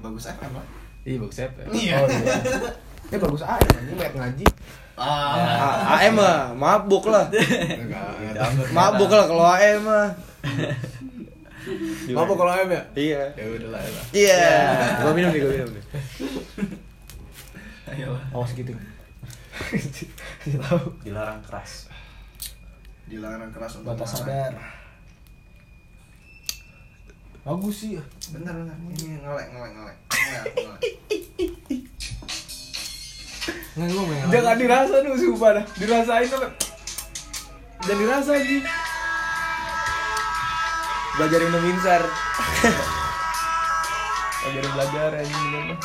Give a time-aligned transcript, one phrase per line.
[0.00, 0.66] bagus FM lah.
[1.04, 1.48] Iya bagus ya.
[1.72, 1.94] Iya.
[2.00, 2.34] Oh iya.
[3.10, 4.46] Ya bagus aja anjing lihat ngaji.
[5.00, 5.96] Ah.
[5.96, 7.26] A- AM mah mabuk lah.
[7.32, 8.36] Enggak.
[8.76, 10.08] Mabuk lah kalau AM mah.
[12.10, 12.82] Apa kalau AM ya?
[12.96, 13.22] Iya.
[13.36, 13.80] Ya udah lah.
[13.80, 14.04] ya lah.
[14.12, 14.44] Iya.
[15.02, 15.84] Gua minum nih, gua minum nih.
[17.90, 18.24] Ayolah.
[18.36, 18.70] Awas gitu.
[20.46, 20.86] Tahu.
[21.04, 21.88] Dilarang keras.
[23.10, 24.52] Dilarang keras untuk Batas sadar.
[27.40, 27.96] Bagus sih.
[28.36, 28.76] Bentar bentar.
[28.76, 29.96] Ini ngelek ngelek ngelek.
[30.12, 30.80] Ngelek ngelek.
[33.80, 34.28] Gua main.
[34.28, 35.64] Jangan dirasa dulu sumpah dah.
[35.80, 36.52] Dirasain apa?
[37.88, 38.60] Dan dirasa anjing.
[41.16, 42.04] Belajar minum insar.
[44.44, 45.80] belajar belajar anjing minum.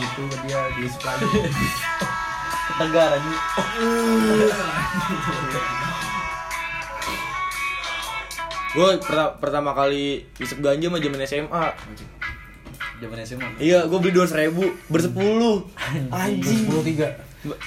[0.00, 2.08] Gitu dia di sekolah.
[2.68, 3.30] Tegar aja.
[8.72, 11.64] Gua per- pertama kali isep ganja mah zaman SMA.
[12.96, 13.48] Zaman SMA.
[13.56, 15.64] Iya, gua beli 200 ribu bersepuluh.
[16.10, 16.68] Anjing.
[16.68, 17.08] Sepuluh tiga.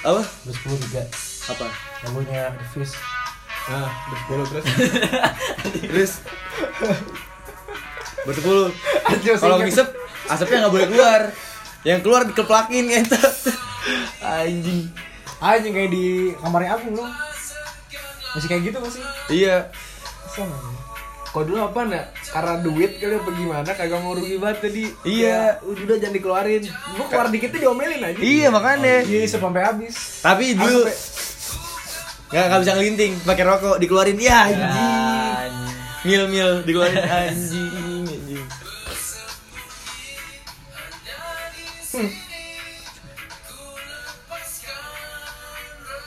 [0.06, 0.22] Apa?
[0.46, 1.02] Sepuluh tiga.
[1.50, 1.66] Apa?
[2.06, 2.94] Lagunya The Fish.
[3.66, 4.64] Nah, bersepuluh terus.
[5.90, 6.12] Terus
[8.22, 8.68] bersepuluh.
[9.36, 9.88] Kalau ngisep
[10.26, 11.20] asapnya nggak boleh keluar.
[11.86, 13.34] Yang keluar dikeplakin ngentot.
[14.20, 14.92] Anjing.
[15.40, 17.04] Anjing kayak di kamarnya aku lu.
[18.36, 19.02] Masih kayak gitu masih.
[19.32, 19.56] Iya.
[20.30, 20.56] Sama.
[21.30, 22.10] Kok dulu apa nak?
[22.30, 23.70] Karena duit kali apa gimana?
[23.70, 24.84] Kagak mau rugi banget tadi.
[25.06, 25.62] Iya.
[25.62, 26.62] Ya, udah jangan dikeluarin.
[26.98, 28.18] Gua keluar dikit tuh diomelin aja.
[28.18, 28.96] Iya makanya.
[29.06, 29.94] Iya, sampai habis.
[30.20, 30.90] Tapi dulu
[32.30, 34.70] nggak nggak bisa ngelinting pakai rokok dikeluarin ya anjing.
[36.06, 37.89] Mil mil dikeluarin anjing.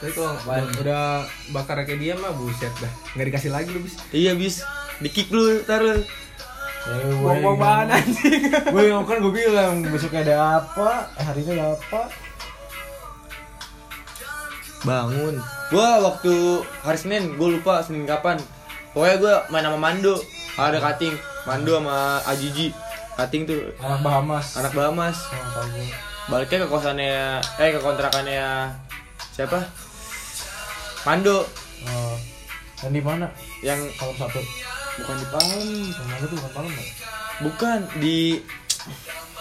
[0.03, 1.03] Tapi kalau udah, udah
[1.55, 2.91] bakar kayak dia mah buset dah.
[3.15, 3.95] Nggak dikasih lagi lu bis.
[4.11, 4.59] Iya bis.
[4.99, 6.03] Di kick lu taruh.
[6.83, 8.51] Ya, Buang-buang bahan anjing.
[8.75, 12.11] Gue yang kan gue bilang besoknya ada apa, eh, hari ini ada apa.
[14.83, 15.39] Bangun.
[15.71, 18.35] Gua waktu hari Senin, gua lupa Senin kapan.
[18.91, 20.19] Pokoknya gua main sama Mando.
[20.59, 21.15] Ada cutting.
[21.47, 22.75] Mando sama Ajiji.
[23.13, 24.57] Cutting tuh Anak Bahamas.
[24.57, 25.17] anak Bahamas.
[25.29, 25.69] Oh.
[26.33, 28.73] Baliknya ke kosannya eh ke kontrakannya
[29.33, 29.59] siapa?
[31.03, 31.45] Mando
[31.83, 32.15] Oh.
[32.79, 33.27] Dan di mana?
[33.59, 34.39] yang Kalau satu.
[34.99, 35.69] bukan di Palem.
[35.91, 36.85] Yang mana tuh bukan malam ya?
[37.43, 38.17] Bukan di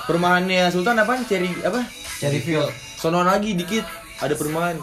[0.07, 1.23] perumahannya Sultan apa?
[1.27, 1.87] Cherry apa?
[2.19, 2.71] Cherryfield.
[2.99, 3.87] Sono lagi dikit
[4.19, 4.79] ada perumahan.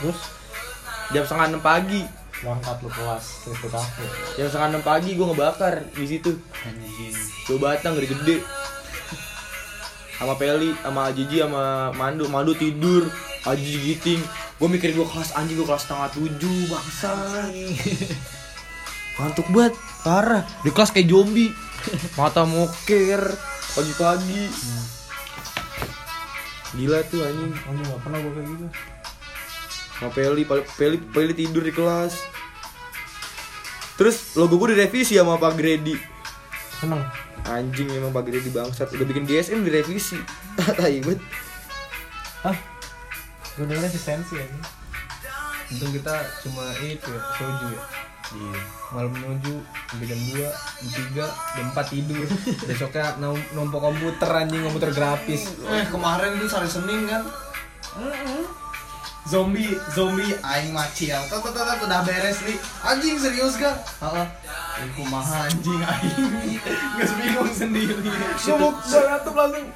[0.00, 0.18] Terus
[1.08, 2.04] Jam setengah enam pagi.
[2.38, 4.04] Berangkat lu kelas terus ke kafe.
[4.38, 6.38] Jam setengah enam pagi gue ngebakar di situ.
[6.62, 7.14] Anjing.
[7.50, 8.42] Dua batang gede-gede.
[10.18, 12.26] Sama Peli, sama Ajiji, sama Mandu.
[12.26, 13.06] Mandu tidur,
[13.46, 14.22] Ajiji giting.
[14.58, 17.14] Gue mikir gue kelas anjing gue kelas setengah tujuh bangsa.
[19.18, 20.42] Ngantuk banget, parah.
[20.66, 21.54] Di kelas kayak zombie.
[22.18, 23.22] Mata moker
[23.78, 24.42] pagi-pagi.
[26.74, 27.54] Gila tuh anjing.
[27.54, 28.66] Iya, gak pernah gue kayak gitu.
[29.98, 32.14] Sama Peli, Peli, Peli, tidur di kelas.
[33.98, 35.98] Terus logo gue direvisi sama Pak Gredi.
[36.78, 37.02] Seneng.
[37.42, 38.94] Anjing emang Pak Gredi bangsat.
[38.94, 40.22] Udah bikin GSM direvisi.
[40.78, 41.18] Tai banget.
[42.46, 42.56] Hah?
[43.58, 44.46] Gue denger asistensi ya.
[45.74, 46.14] Untung kita
[46.46, 47.82] cuma itu ya, soju ya.
[48.28, 48.60] Iya.
[48.92, 49.54] Malam menuju
[49.88, 50.46] sampai jam 2,
[50.94, 52.26] jam 3, jam 4 tidur.
[52.70, 53.04] Besoknya
[53.56, 55.58] numpuk komputer anjing, komputer grafis.
[55.66, 57.26] Eh kemarin itu hari Senin kan.
[59.28, 61.20] Zombie, zombie, aing macil.
[61.28, 62.56] Tet tet tet udah beres nih.
[62.80, 63.76] Anjing serius kan?
[64.00, 64.26] Heeh.
[64.80, 66.56] Ih, kumaha anjing aing.
[66.96, 67.92] Geus bingung sendiri.
[68.40, 69.68] Sibuk laptop langsung.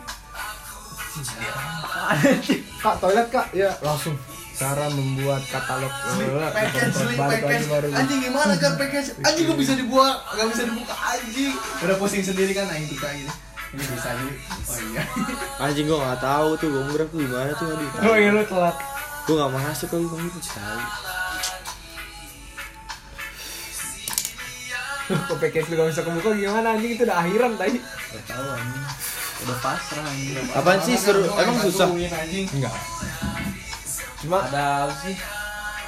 [2.80, 3.46] Kak, toilet kak?
[3.52, 4.16] Ya, langsung.
[4.52, 7.64] Cara membuat katalog Sleep Eh, package, sleep package.
[7.92, 9.08] Anjing gimana kan package?
[9.20, 11.52] Anjing gak bisa dibuat, gak bisa dibuka anjing.
[11.84, 13.32] Udah pusing sendiri kan aing tika gitu.
[13.72, 14.32] Ini bisa jadi.
[14.68, 15.02] Oh iya.
[15.64, 17.88] Anjing gue gak tahu tuh gombrang tuh gimana tuh aduh.
[18.08, 18.76] Oh iya lu telat.
[19.22, 20.84] Gue gak masuk kali bang itu sekali.
[25.12, 27.78] Kok package lu gak bisa kebuka gimana anjing itu udah akhiran tadi.
[27.82, 28.84] Gak tahu anjing.
[29.42, 30.46] Udah pasrah anjing.
[30.54, 31.22] Apaan sih seru?
[31.26, 31.88] Emang susah?
[31.92, 32.46] anjing.
[32.50, 32.76] Enggak.
[34.22, 34.94] Cuma ada apa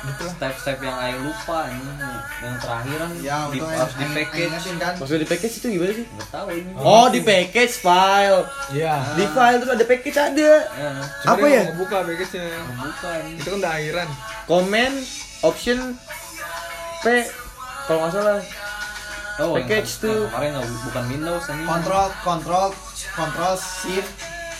[0.05, 1.97] Step-step yang aing lupa anjing.
[2.39, 4.53] Yang terakhiran Ya, di, harus di aing- aing package.
[4.77, 4.93] kan.
[4.95, 6.06] Maksudnya di package itu gimana sih?
[6.11, 6.71] Gak tahu ini.
[6.77, 8.43] Oh di package file.
[8.71, 8.95] Iya.
[9.15, 10.51] Di file terus ada package ada.
[10.71, 10.91] Ya,
[11.25, 11.62] Apa ya?
[11.75, 12.45] Buka package-nya.
[12.75, 13.21] bukan.
[13.35, 14.09] Itu kan udah akhiran.
[14.45, 14.97] Comment
[15.41, 15.79] option
[17.01, 17.05] P
[17.85, 18.41] kalau nggak salah.
[19.37, 20.21] Oh, Package yang tuh.
[20.29, 21.67] Kemarin nggak bukan Windows anjing.
[21.67, 22.67] Kontrol, kontrol,
[23.12, 24.12] kontrol shift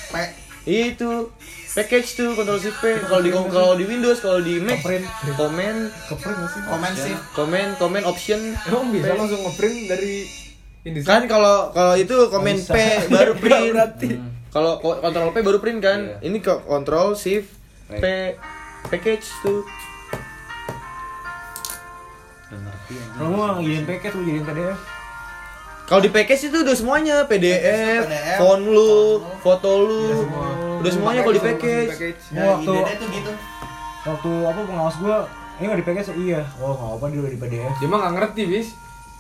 [0.09, 1.29] P Iya itu
[1.71, 2.85] package tuh Ctrl Shift P.
[3.03, 5.05] Kalau di kalau di Windows, kalau di Mac Ngeprint.
[5.37, 5.75] komen
[6.09, 6.61] Keprint sih?
[6.65, 7.15] Komen sih.
[7.33, 10.25] komen komen option Emang bisa langsung ngeprint dari
[10.83, 11.05] ini sih?
[11.05, 12.57] kan kalau kalau itu komen.
[12.57, 12.77] P
[13.13, 13.73] baru print.
[13.73, 14.09] berarti.
[14.49, 16.01] Kalau ko- kontrol P baru print kan.
[16.01, 16.17] Iya.
[16.23, 17.53] Ini kok kontrol shift
[17.87, 18.05] P
[18.87, 19.61] package tuh.
[22.47, 22.95] Ngerti.
[23.13, 24.79] Kalau gua jadiin paket lu jadiin PDF.
[25.85, 30.47] Kalau di package itu udah semuanya PDF, PDF, font lu, foto lu, Udah semua.
[30.81, 31.91] udah semuanya kalau di package.
[32.31, 33.33] Ya, Waktu ide tuh gitu.
[34.05, 35.17] waktu apa pengawas gua
[35.55, 36.41] ini nggak di package iya.
[36.57, 37.73] Oh nggak apa dia udah di PDF.
[37.79, 38.69] Dia mah nggak ngerti bis.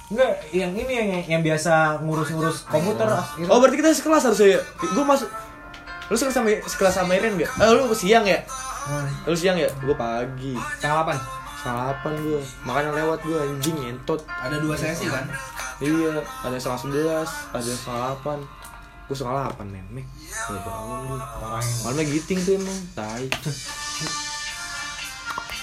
[0.05, 3.09] Enggak, yang ini yang yang biasa ngurus-ngurus komputer.
[3.35, 3.49] gitu.
[3.49, 4.61] Oh berarti kita sekelas harusnya ya?
[4.79, 5.29] Gue masuk
[6.05, 7.49] Lu sekelas sama sekelas sama Iren gak?
[7.57, 8.37] Eh lu siang ya?
[8.85, 9.09] Hmm.
[9.25, 9.65] Lu siang ya?
[9.81, 11.17] Gue pagi Setengah 8
[11.57, 15.25] Setengah 8 gue Makanya lewat gue anjing ngentot Ada dua sesi kan?
[15.83, 18.65] Iya Ada setengah sebelas Ada setengah 8
[19.05, 19.85] Gue setengah 8 men.
[19.93, 20.07] Mek
[20.49, 21.21] Gue bangun gue.
[21.85, 23.25] Malamnya giting tuh emang Tai.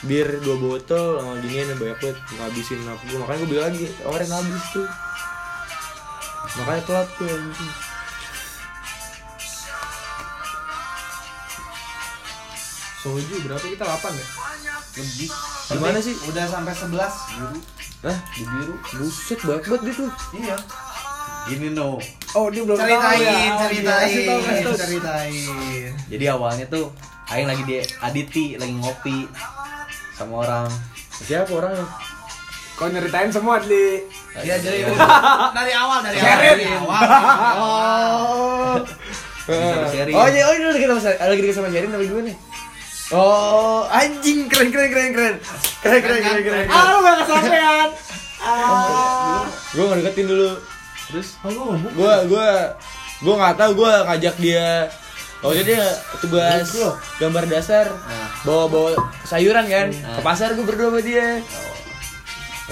[0.01, 2.17] Bir dua botol sama ginian banyak banget.
[2.37, 3.85] Ngabisin aku gue makanya gue beli lagi.
[3.97, 4.89] Kemarin habis tuh.
[6.61, 7.71] Makanya telat tuh anjing
[13.01, 13.65] Soju berapa?
[13.65, 14.25] Kita 8 ya?
[15.01, 15.29] Lebih.
[15.73, 16.13] Gimana sih?
[16.29, 17.57] Udah sampai 11 biru.
[18.01, 18.17] Hah?
[18.29, 18.73] Di biru.
[18.95, 20.55] buset banyak banget dia tuh Iya.
[21.43, 21.97] Gini no.
[22.31, 23.33] Oh, dia belum tahu Ceritain, ya.
[23.51, 24.75] Oh, ceritain, kasih tahu, kasih tahu.
[24.75, 25.91] ceritain.
[26.07, 26.85] Jadi awalnya tuh
[27.27, 29.25] Aing lagi di Aditi lagi ngopi
[30.13, 30.67] sama orang.
[31.19, 31.85] siapa orangnya
[32.73, 34.01] Kau nyeritain semua di
[34.33, 36.37] Iya, jadi udah dari awal dari awal.
[36.41, 37.01] Dari awal.
[37.57, 38.75] oh
[39.41, 40.13] Sama Sherin.
[40.13, 42.33] oh iya oh ini lagi sama lagi sama Sherin apa gimana
[43.11, 45.35] Oh, anjing keren keren keren keren.
[45.83, 46.65] Keren keren keren keren.
[46.71, 47.89] Ah, lu keren keren
[48.39, 49.43] Ah.
[49.75, 50.51] Gue keren keren dulu.
[51.11, 51.27] Terus?
[51.91, 52.47] Gue gue
[53.21, 54.87] gue nggak tahu gue ngajak dia.
[55.43, 55.75] Oh jadi
[56.23, 56.71] tugas
[57.19, 57.91] gambar dasar.
[57.91, 58.31] Ah.
[58.47, 58.89] Bawa bawa
[59.27, 60.15] sayuran kan ah.
[60.15, 61.43] ke pasar gue berdua sama dia.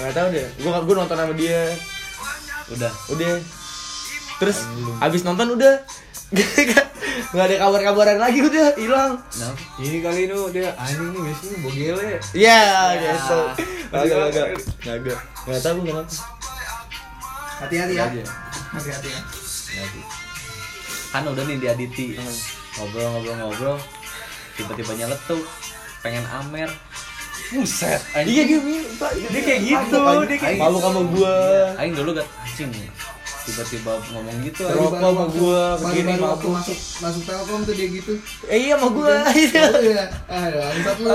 [0.00, 0.48] Nggak tahu deh.
[0.56, 1.62] Gue gue nonton sama dia.
[2.72, 2.92] Udah.
[3.12, 3.34] Udah.
[4.40, 4.64] Terus
[5.04, 5.84] abis nonton udah
[6.30, 11.56] nggak ada kabar-kabaran lagi udah hilang nah, Ini kali itu dia anjing nih guys ini
[11.62, 12.10] bogele.
[12.34, 12.62] Iya,
[12.98, 13.40] gitu.
[13.90, 14.46] Agak, agak,
[14.86, 15.18] agak.
[15.46, 16.12] Nggak tahu kenapa.
[17.66, 18.06] Hati-hati ya.
[18.70, 19.20] Hati-hati ya.
[19.74, 20.00] Nanti.
[21.10, 22.06] Kan udah nih di Aditi
[22.78, 23.76] ngobrol-ngobrol-ngobrol
[24.54, 25.42] tiba-tiba nyeletuk
[26.06, 26.70] pengen amer
[27.50, 29.10] buset Iya dia minum, Pak.
[29.18, 29.98] Dia kayak gitu,
[30.30, 31.34] dia kayak Malu sama gua.
[31.82, 32.70] Aing dulu gak anjing
[33.50, 38.12] tiba-tiba ngomong gitu Rokok sama gua, begini Baru-baru waktu masuk masuk Telkom tuh dia gitu.
[38.46, 39.14] Eh iya sama gua.
[39.30, 39.34] Oh
[39.82, 40.04] iya.
[40.30, 41.10] Ah, bangsat lu.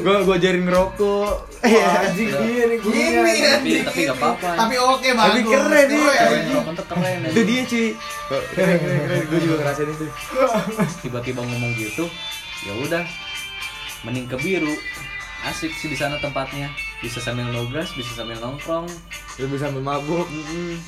[0.00, 1.30] Gua gua ajarin ngerokok.
[1.60, 1.86] Iya.
[2.08, 3.02] Anjing dia Gini
[3.36, 3.60] ya.
[3.60, 5.28] tapi tapi gak apa-apa Tapi oke bagus.
[5.28, 5.86] Tapi keren
[6.72, 7.88] tuh keren Itu dia cuy.
[8.56, 9.20] Keren keren.
[9.28, 10.06] Gua juga ngerasain itu.
[11.04, 12.04] tiba-tiba ngomong gitu
[12.64, 13.04] ya udah
[14.02, 14.74] mending ke biru
[15.46, 18.88] asik sih di sana tempatnya bisa sambil nugas bisa sambil nongkrong
[19.36, 20.26] bisa sambil mabuk.
[20.26, 20.80] Mm-mm.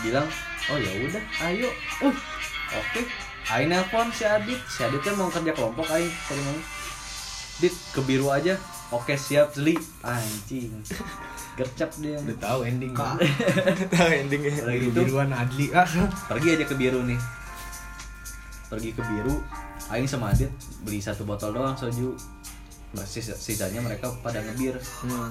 [0.00, 0.26] Bilang
[0.70, 1.68] oh ya udah ayo.
[2.00, 2.16] Uh
[2.72, 3.00] oke.
[3.50, 4.60] Aing nelpon si Adit.
[4.70, 6.58] Si Aditnya mau kerja kelompok Aing tadi mau
[7.60, 8.54] Dit ke biru aja.
[8.90, 10.70] Oke siap Zli anjing.
[11.58, 12.16] Gercep dia.
[12.18, 12.94] Udah tahu ending.
[13.94, 14.64] Tahu endingnya.
[14.64, 14.98] Udah gitu.
[15.04, 15.68] Biruan Adli.
[15.74, 15.86] Ah.
[16.30, 17.18] pergi aja ke biru nih.
[18.70, 19.42] Pergi ke biru.
[19.90, 20.50] Aing sama Adit
[20.86, 22.14] beli satu botol doang soju.
[23.06, 24.74] Sisa- sisanya mereka pada ngebir.
[25.04, 25.30] Hmm.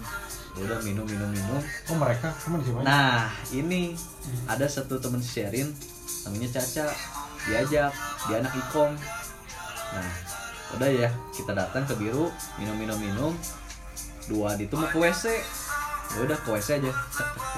[0.58, 1.62] Udah minum minum minum.
[1.94, 2.34] Oh, mereka?
[2.42, 2.84] Di mana?
[2.86, 3.22] nah
[3.54, 3.94] ini
[4.50, 5.70] ada satu temen si Sherin.
[6.26, 6.90] Namanya Caca.
[7.46, 7.94] Diajak
[8.28, 8.92] dia anak ikom.
[9.94, 10.10] Nah
[10.76, 11.10] udah ya.
[11.32, 12.34] Kita datang ke biru.
[12.58, 13.32] Minum minum minum.
[14.26, 15.26] Dua di itu mau ke WC
[16.10, 16.92] ya udah ke WC aja.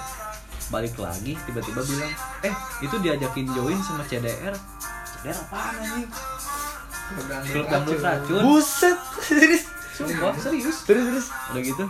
[0.73, 2.11] Balik lagi tiba-tiba bilang
[2.47, 4.55] eh itu diajakin join sama CDR
[5.19, 6.07] CDR apaan anjing?
[7.51, 8.41] Klub dangdut racun.
[8.47, 8.97] Buset.
[9.27, 9.63] Serius.
[9.91, 10.87] Sumpah, serius?
[10.87, 11.27] Terus terus.
[11.51, 11.83] udah gitu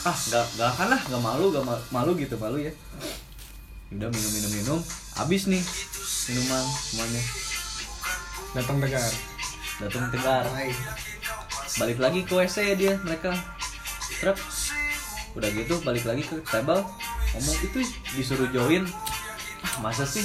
[0.00, 2.72] ah nggak nggak akan lah nggak malu nggak ma- malu gitu malu ya.
[3.90, 4.78] Udah minum minum minum
[5.14, 5.60] habis nih
[6.26, 7.22] minuman semuanya.
[8.50, 9.10] Datang tegar.
[9.80, 10.44] datang tegar.
[11.76, 13.32] Balik lagi ke wc dia mereka.
[14.20, 14.38] Truk.
[15.34, 16.80] Udah gitu balik lagi ke table.
[17.30, 17.78] Ngomong itu
[18.16, 18.84] disuruh join.
[19.60, 20.24] Ah masa sih?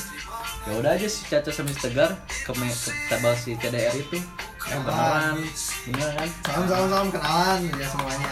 [0.66, 4.18] Ya udah aja si Caca sama si Tegar ke, me- ke table si CDR itu.
[4.66, 5.38] Eh beneran
[5.86, 6.30] beneran.
[6.42, 8.30] Kan Salam salam salam kenalan ya semuanya.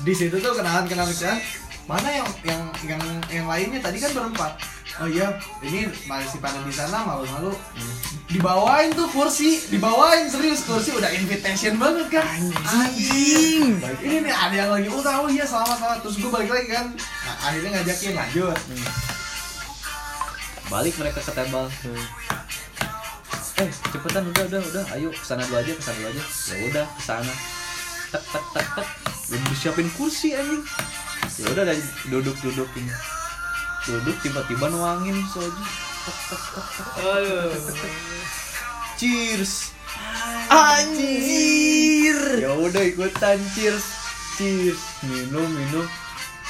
[0.00, 1.40] Di situ tuh kenalan kenalan kenalan.
[1.88, 4.52] Mana yang yang yang yang lainnya tadi kan berempat.
[5.00, 5.32] Oh iya,
[5.64, 7.56] ini masih pada di sana malu-malu.
[8.30, 12.26] Dibawain tuh kursi, dibawain serius kursi udah invitation banget kan.
[12.62, 13.80] Anjing.
[13.80, 15.98] Ini nih ada yang lagi oh iya selamat selamat.
[16.04, 16.86] Terus gue balik lagi kan.
[16.94, 18.58] Nah, akhirnya ngajakin lanjut.
[20.70, 21.66] balik mereka ke table
[23.60, 26.64] eh cepetan udah udah udah ayo ke sana dulu aja ke sana dulu aja ya
[26.70, 27.32] udah ke sana
[28.14, 28.88] tek tek tek tek
[29.30, 30.66] udah disiapin kursi anjing
[31.38, 31.78] ya udah dari
[32.10, 32.90] duduk duduk ini
[33.86, 35.64] duduk tiba-tiba nuangin soju
[37.70, 37.94] tek.
[38.98, 39.70] cheers
[40.50, 42.18] Anjir.
[42.42, 43.86] ya udah ikutan cheers
[44.34, 45.86] cheers minum minum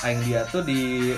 [0.01, 1.13] aing dia tuh di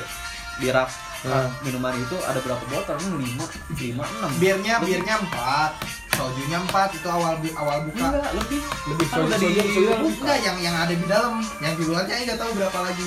[0.59, 0.91] di rak
[1.23, 1.47] Nah.
[1.63, 2.99] minuman itu ada berapa botol?
[2.99, 3.47] Ini lima,
[3.79, 4.31] lima, enam.
[4.43, 8.61] birnya birnya empat sojunya empat itu awal awal buka Enggak, lebih.
[8.87, 9.93] Lebih Kan soju soju di- soju.
[10.15, 13.07] enggak yang yang ada di dalam yang di luarnya nggak tahu berapa lagi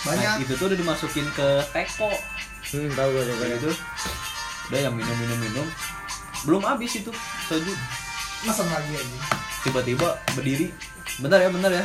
[0.00, 2.06] banyak Nah, itu tuh udah dimasukin ke teko.
[2.68, 3.70] Hmm, tahu gue tahu Kayak gitu.
[4.64, 5.66] Udah yang minum minum minum.
[6.42, 7.10] Belum habis itu
[7.44, 7.72] soju.
[8.40, 9.16] mesen lagi aja
[9.60, 10.70] Tiba-tiba berdiri.
[11.18, 11.82] Bentar ya, bentar ya.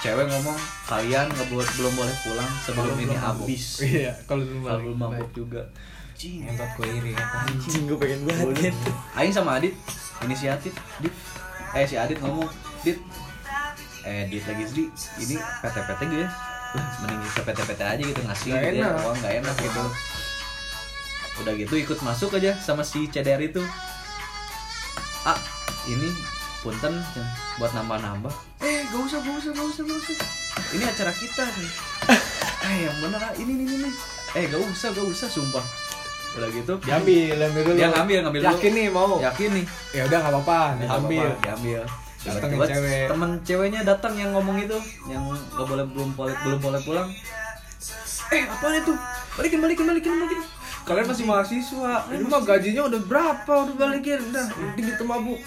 [0.00, 3.64] Cewek ngomong, kalian nggak boleh belum boleh pulang sebelum Kalau ini belum mabuk." habis.
[3.78, 4.42] Iya, Kalau
[4.80, 5.62] belum mabuk juga.
[6.22, 7.12] Entot gue iri.
[7.18, 8.70] Anjing gue pengen banget.
[9.18, 9.74] Aing sama Adit
[10.22, 10.70] inisiatif
[11.02, 11.10] Dit.
[11.74, 12.46] Eh si Adit ngomong
[12.86, 13.02] Dit.
[14.06, 16.30] Eh Dit lagi Dit ini PT-PT gitu ya.
[17.02, 18.86] Mending kita PT-PT aja gitu ngasih Nggak gitu ya.
[18.86, 19.02] enak.
[19.02, 19.82] uang nggak enak gitu.
[21.42, 23.62] Udah gitu ikut masuk aja sama si CDR itu.
[25.26, 25.38] Ah
[25.90, 26.06] ini
[26.62, 27.02] punten
[27.58, 28.30] buat nambah-nambah.
[28.62, 30.14] Eh gak usah gak usah gak usah gak usah.
[30.70, 31.72] Ini acara kita nih.
[32.62, 33.90] Eh yang bener ah ini ini ini.
[34.38, 35.81] Eh gak usah gak usah sumpah
[36.32, 37.76] udah gitu Diambil, ambil dulu.
[37.76, 39.14] dia ngambil ngambil dulu Yakin nih mau?
[39.18, 41.28] yakin nih Ya udah nggak apa-apa, Nggak diambil.
[41.38, 41.82] diambil
[42.22, 43.04] Tiba-tiba cewek.
[43.06, 47.08] temen ceweknya datang yang ngomong itu yang gak boleh belum boleh belum boleh pulang
[48.30, 48.92] eh apa itu
[49.34, 50.42] balikin balikin balikin balikin
[50.82, 52.10] Kalian masih mahasiswa.
[52.10, 53.54] Ini mah gajinya udah berapa?
[53.62, 54.18] Udah balikin.
[54.34, 55.38] Udah, penting itu mabuk.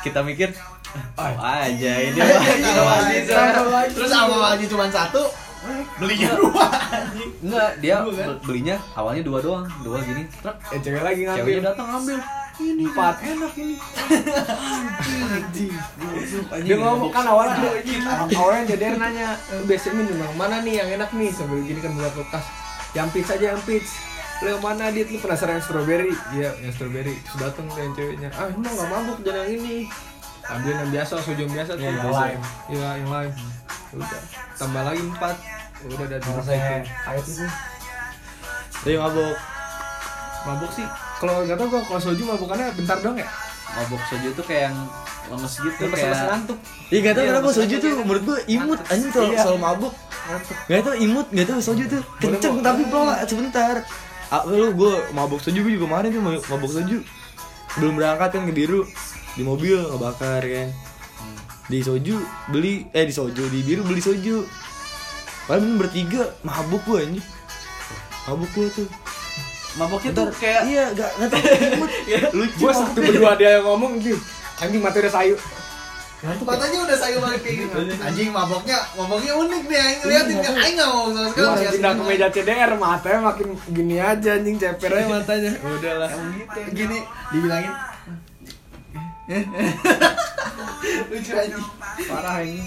[0.00, 0.56] kita mikir
[1.14, 3.00] oh, aja ini Iya, mah
[3.52, 3.92] Tahu aja.
[3.92, 5.20] terus awal aja cuma satu
[5.96, 6.66] belinya dua
[7.40, 10.22] enggak dia be- belinya awalnya dua doang dua gini.
[10.38, 10.56] Truk.
[10.68, 11.40] Eh cewek lagi ngambil.
[11.40, 12.18] ceweknya datang ngambil.
[12.54, 13.14] Ini Empat.
[13.20, 13.74] enak ini.
[16.62, 17.58] Dia ngomong kan awalnya
[18.30, 21.30] awalnya jadi nanya "Eh, biasanya minum yang mana nih yang enak nih?
[21.30, 22.44] Sambil gini kan buat kulkas
[22.92, 23.90] yang peach aja yang peach.
[24.38, 25.06] Lu yang mana dit?
[25.08, 26.14] Lu penasaran yang strawberry?
[26.30, 27.14] Iya yang strawberry.
[27.18, 29.76] Terus datang tuh yang ceweknya ah ini nggak mabuk jangan yang ini
[30.46, 32.22] ambil yang biasa soju yang biasa tuh Yang biasa.
[32.22, 32.42] lime.
[32.68, 33.32] iya yang lime
[33.94, 34.20] udah.
[34.54, 35.36] Tambah lagi empat.
[35.84, 37.44] Udah Kalau situ saya ayat itu
[38.74, 39.36] Tapi mabuk.
[40.44, 40.86] mabuk sih.
[41.16, 43.28] Kalau nggak tau gua kalau soju mabukannya bentar doang ya?
[43.74, 44.76] Mabuk soju tuh kayak yang
[45.24, 46.58] lemes gitu lemes kayak lemes ngantuk.
[46.84, 49.40] Iya gak tau Iya, kenapa soju tuh menurut gue imut anjing kalau Iya.
[49.40, 49.92] selalu mabuk.
[50.66, 52.02] Gak tau imut, gak tau soju tuh.
[52.18, 53.76] Kenceng tapi pelan sebentar.
[54.28, 56.98] Ah, lu gue mabuk soju gue juga kemarin tuh mabuk soju.
[57.74, 58.84] Belum berangkat kan ke biru
[59.34, 60.68] di mobil ngebakar kan.
[61.70, 62.16] Di soju
[62.50, 64.44] beli eh di soju di biru beli soju.
[65.44, 67.26] Padahal bertiga mabuk gue anjing.
[68.30, 68.88] Mabuk gue tuh.
[69.74, 71.90] mabuknya tuh kayak iya gak gak tau imut.
[72.38, 72.62] Lucu.
[72.62, 74.22] gua satu berdua dia yang ngomong gitu
[74.62, 75.36] anjing mati udah sayu
[76.24, 80.74] matanya udah sayur banget kayak gitu anjing maboknya maboknya unik nih aing ngeliatin kan aing
[80.78, 84.90] nggak mau sama sekali liatin pindah ke meja CDR matanya makin gini aja anjing ceper
[84.94, 86.10] aja matanya udahlah
[86.72, 86.98] gini
[87.34, 87.72] dibilangin
[91.08, 91.56] lucu aja
[92.04, 92.60] parah ini.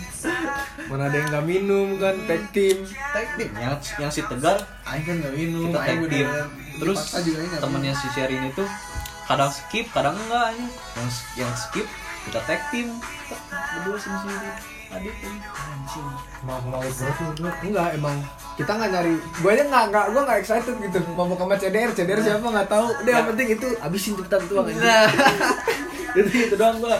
[0.90, 2.16] Mana ada yang nggak minum kan?
[2.26, 2.82] Tag team.
[3.14, 4.58] Teknik yang yang si tegar
[4.90, 5.70] aing kan nggak minum.
[5.70, 6.28] kita tag team.
[6.78, 7.00] terus
[7.58, 8.62] temennya si Sherin itu
[9.26, 10.66] kadang skip kadang enggak aja
[10.98, 11.10] yang
[11.46, 11.86] yang skip
[12.26, 12.90] kita tag team.
[13.78, 14.50] Berdua sini sini
[14.88, 15.38] adit ini.
[15.46, 16.10] Anjing.
[16.42, 17.50] Mau mau lu.
[17.70, 18.18] enggak emang
[18.58, 19.14] kita nggak nyari.
[19.46, 21.00] Gue aja nggak nggak gue nggak excited gitu.
[21.14, 22.88] Mau sama CDR CDR siapa nggak tahu.
[23.06, 25.06] Udah yang penting itu habisin cepetan tuang aja
[26.26, 26.98] itu itu doang gua.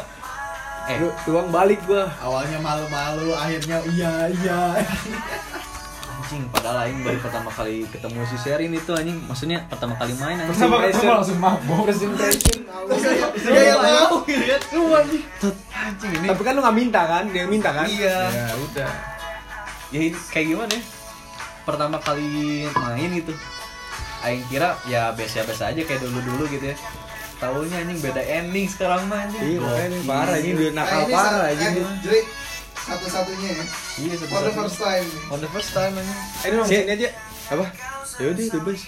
[0.88, 0.98] Eh.
[1.28, 2.08] Tuang balik gua.
[2.24, 4.62] Awalnya malu-malu akhirnya iya iya.
[6.08, 9.20] Anjing padahal aing baru pertama kali ketemu si Sherin itu anjing.
[9.28, 10.56] Maksudnya pertama kali main anjing.
[10.56, 11.84] Sama ketemu langsung mabuk.
[11.92, 12.60] first impression.
[13.48, 15.24] kayak ya mau gitu kan lu anjing.
[15.76, 16.28] Anjing ini.
[16.32, 17.24] Tapi kan lu nggak minta kan?
[17.36, 17.88] Dia minta kan?
[17.88, 18.18] Iya.
[18.32, 18.92] ya udah.
[19.92, 20.84] Ya ini kayak gimana ya?
[21.68, 23.36] Pertama kali main gitu
[24.24, 26.78] Aing kira ya biasa-biasa aja kayak dulu-dulu gitu ya
[27.38, 29.42] Taunya anjing beda ending sekarang mah anjing.
[29.44, 30.10] Iya, makanya ini Gokil.
[30.10, 32.20] parah ini udah nakal Nah, ini parah eh, Jadi
[32.78, 33.66] satu-satunya ya.
[33.98, 35.08] Iya for the satu-satu first time.
[35.28, 36.18] On the first time anjing.
[36.42, 37.10] Ini mau Si- sini aja.
[37.48, 37.66] Apa?
[38.18, 38.82] Ya udah bebas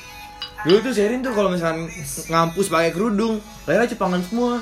[0.59, 1.87] dulu tuh Sherin tuh kalau misalkan
[2.27, 4.59] ngampus pakai kerudung Lela cepangan semua.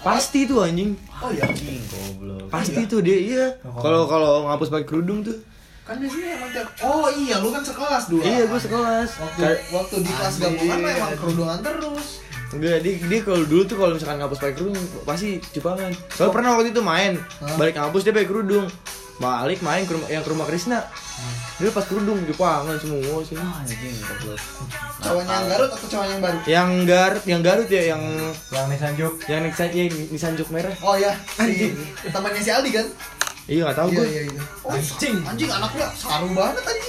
[0.00, 0.92] Pasti tuh anjing.
[1.16, 2.50] Oh iya Anjing goblok.
[2.50, 3.44] Pasti tuh dia iya.
[3.62, 5.38] Kalau kalau ngampus pakai kerudung tuh.
[5.84, 8.20] Kan biasanya emang tiap oh iya lu kan sekelas dua.
[8.20, 9.08] Iya gue sekelas.
[9.16, 12.06] Waktu waktu di kelas gabungan mah emang kerudungan terus
[12.54, 16.50] enggak dia, dia kalau dulu tuh kalau misalkan ngampus pakai kerudung pasti cepangan soalnya pernah
[16.54, 17.56] waktu itu main Hah?
[17.56, 18.66] balik ngampus dia pakai kerudung
[19.14, 20.82] Malik main ke rumah, yang ke rumah Krisna
[21.54, 24.42] dia lepas kerudung Jepangan semua sih Anjing goblok.
[24.98, 26.38] Cowoknya yang Garut atau cowoknya yang baru?
[26.44, 28.02] yang Garut yang Garut ya yang
[28.50, 29.22] Yang Nissan Juke.
[29.30, 31.78] yang Nissan ya, Nissan Juk merah Oh ya, si
[32.10, 32.86] temannya si Aldi kan?
[33.44, 34.42] iya nggak tahu Iya gue iya iya.
[34.66, 35.16] Anjing.
[35.22, 36.83] Anjing anaknya saru banget anjing.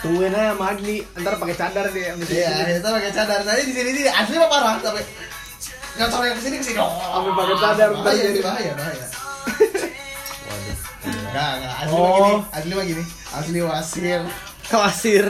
[0.00, 2.16] Tungguin aja Adli, ntar pakai cadar dia.
[2.16, 2.80] Iya, itu.
[2.80, 3.38] kita pakai cadar.
[3.44, 5.04] Tadi di sini sini asli mah parah sampai
[5.94, 6.78] ngacor yang ke sini ke sini.
[6.80, 9.06] Oh, Sampai pakai cadar, ntar Bahaya, jadi- bahaya, bahaya.
[10.40, 10.76] Waduh.
[11.04, 11.74] Enggak, enggak.
[11.78, 12.00] Asli Oh.
[12.00, 12.40] mah gini.
[12.48, 13.04] Asli mah gini.
[13.30, 14.22] Asli wasir.
[14.72, 15.26] wasir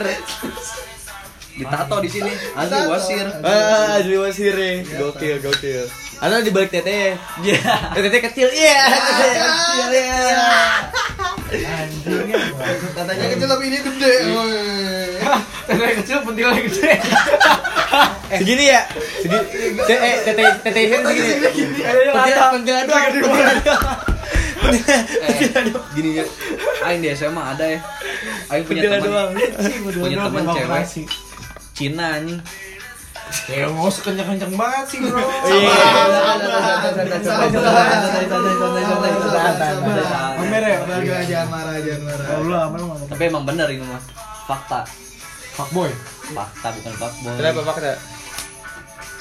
[1.51, 2.31] Ditato di sini.
[2.55, 3.27] Asli wasir.
[3.43, 5.83] ah asli wasir ya gokil gokil
[6.21, 7.57] atau di balik tete ya
[7.97, 10.37] tete kecil iya tete kecil ya
[11.51, 12.39] Anjingnya.
[12.95, 14.13] Katanya kecil tapi ini gede.
[15.67, 16.91] Tete kecil, pentilnya gede.
[18.31, 18.87] segini ya
[19.19, 19.43] segini
[19.83, 22.11] eh tete tete ini segini Ayo,
[22.55, 22.95] pentil lata.
[23.03, 23.99] pentil doang
[24.61, 25.67] Eh,
[25.97, 26.25] gini ya.
[26.85, 27.79] Aing di SMA ada ya.
[28.47, 29.03] Aing punya teman.
[29.03, 29.29] doang
[29.91, 30.85] Punya teman cewek.
[31.73, 32.39] Cina anjing.
[33.47, 35.23] Ya mau sekencang-kencang banget sih, Bro.
[35.23, 35.71] Iya.
[40.35, 40.77] Pamer ya?
[40.83, 42.25] Bangga, jangan marah, jangan marah.
[42.27, 43.07] Kalau lu lu ngomong?
[43.07, 44.01] Tapi emang bener ini mah.
[44.47, 44.83] Fakta.
[45.55, 45.91] Fuckboy.
[46.31, 47.33] Fakta bukan fuckboy.
[47.39, 47.91] kenapa fakta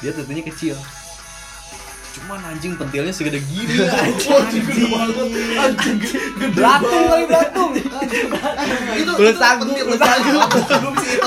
[0.00, 0.76] Dia tentunya kecil.
[2.10, 4.34] Cuman anjing pentilnya segede gini anjing.
[4.34, 5.14] Anjing gede banget.
[5.54, 6.18] Anjing gede.
[6.50, 7.70] Belatung kali belatung.
[8.98, 9.62] Itu pentil- sagu.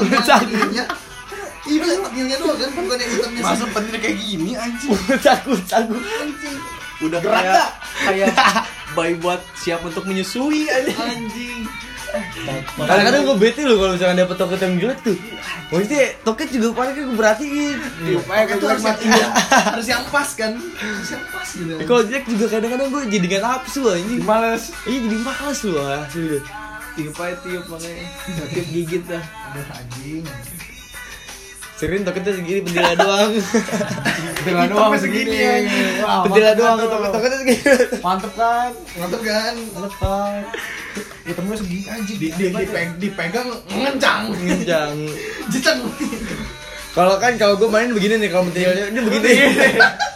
[0.03, 0.85] Belum sih pentilnya.
[1.63, 3.41] Ini pentilnya doang kan, bukan yang hitamnya.
[3.41, 4.91] Masa pentil kayak gini anjing.
[5.25, 6.01] takut takut
[6.99, 7.67] Udah kayak
[8.03, 8.31] kayak
[8.95, 10.99] bayi buat siap untuk menyusui anjing.
[10.99, 11.61] Anjing.
[12.77, 15.17] kadang-kadang gue bete loh kalau misalkan dapet toket yang jelek tuh
[15.73, 17.77] maksudnya toket juga paling kan gue perhatiin
[18.21, 19.05] Supaya itu harus yang, mati.
[19.09, 19.27] iya,
[19.73, 23.41] harus yang pas kan harus yang pas gitu kalau jelek juga kadang-kadang gue jadi gak
[23.41, 24.63] nafsu anjing Males.
[24.85, 26.37] iya jadi males loh asli
[26.93, 28.05] Tiup aja tiup makanya.
[28.53, 29.23] Tiup gigit dah.
[29.49, 30.21] aduh anjing
[31.83, 33.31] Sering toketnya segini pentilnya doang
[34.39, 35.35] Pentilnya doang segini.
[35.99, 36.23] Wah,
[36.55, 36.87] doang tuh.
[36.87, 37.59] toket toketnya segini
[37.99, 38.71] Mantep kan?
[38.95, 40.33] mantep kan Mantep kan?
[41.23, 42.15] Hitamnya segini anjing.
[42.15, 44.95] di, di, dipeg- dipegang ngencang kencang
[45.51, 45.79] jeceng
[46.93, 49.31] kalau kan kalau gue main begini nih kalau pentilnya ini begini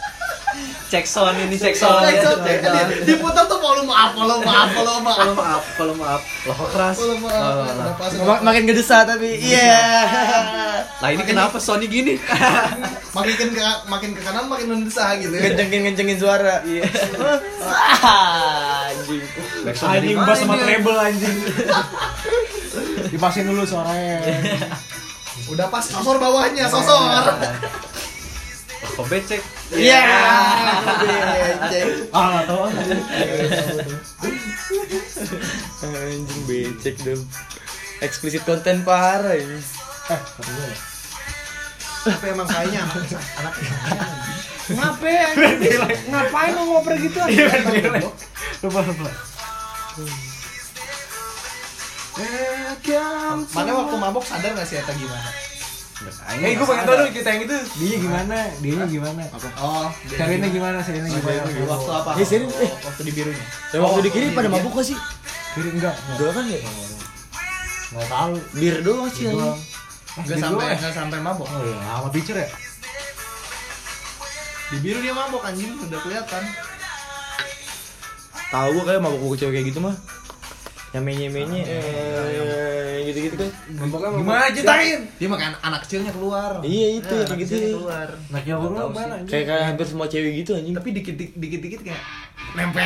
[0.87, 1.99] Cek sound ini cek sound.
[1.99, 2.39] Cek ya, sound.
[2.41, 2.87] cek sound.
[2.87, 6.21] Di- diputar tuh volume up volume up volume up Kalau maaf, kalau maaf.
[6.47, 6.95] Loh kok keras.
[6.95, 9.75] volume up Oh, makin ngedesa tapi iya
[10.97, 12.15] Lah ini kenapa Sony gini?
[13.11, 16.85] makin ke makin ke kanan makin mendesah gitu ya kencengin kencengin suara iya
[18.87, 19.21] anjing
[19.65, 21.35] Anjing bass sama treble anjing.
[23.09, 24.17] Dipasin dulu suaranya.
[25.47, 27.21] udah pas sosor bawahnya sosor
[28.77, 29.41] Kok becek?
[29.73, 30.01] iya
[32.09, 32.63] Ah, enggak tahu.
[35.81, 37.21] anjing becek dong
[37.99, 39.57] eksplisit konten parah ini
[40.07, 40.77] Eh, ya.
[42.07, 43.53] tapi emang kayaknya anak anak
[44.67, 45.35] Ngapain?
[46.07, 47.19] Ngapain mau ngoper gitu?
[48.63, 49.11] Lupa, lupa.
[53.49, 55.29] mana waktu mabok sadar gak sih atau gimana
[55.97, 57.57] Eh, gue pengen tahu dong kita yang itu.
[57.81, 58.37] Dia gimana?
[58.61, 59.23] Dia gimana?
[59.57, 60.77] oh Carinya gimana?
[60.77, 61.41] Carinya gimana?
[61.65, 62.69] waktu apa Ya, serius, eh.
[62.85, 64.97] waktu di birunya Dan waktu di kiri pada mabuk gak sih?
[65.57, 65.97] Kiri enggak?
[66.13, 66.59] Enggak kan ya?
[67.89, 68.33] Enggak tahu.
[68.53, 69.57] Bir doang sih Doang.
[70.21, 72.49] anjing Gak sampai gak sampai mabok Oh iya, sama pitcher ya?
[74.67, 76.43] di biru dia mabok anjing udah kelihatan
[78.51, 79.95] Tahu gua kayak mabuk mabuk cewek kayak gitu mah
[80.89, 83.49] yang menye menye eh gitu gitu kan
[84.13, 84.99] Gimana ceritain?
[85.13, 87.55] dia makan anak kecilnya keluar Iya, itu, Ya, kayak gitu.
[87.77, 89.15] keluar Nah, kira gue Tahu mana?
[89.21, 92.01] kayak kayak hampir semua cewek gitu anjing tapi dikit dikit dikit kayak
[92.49, 92.83] nempel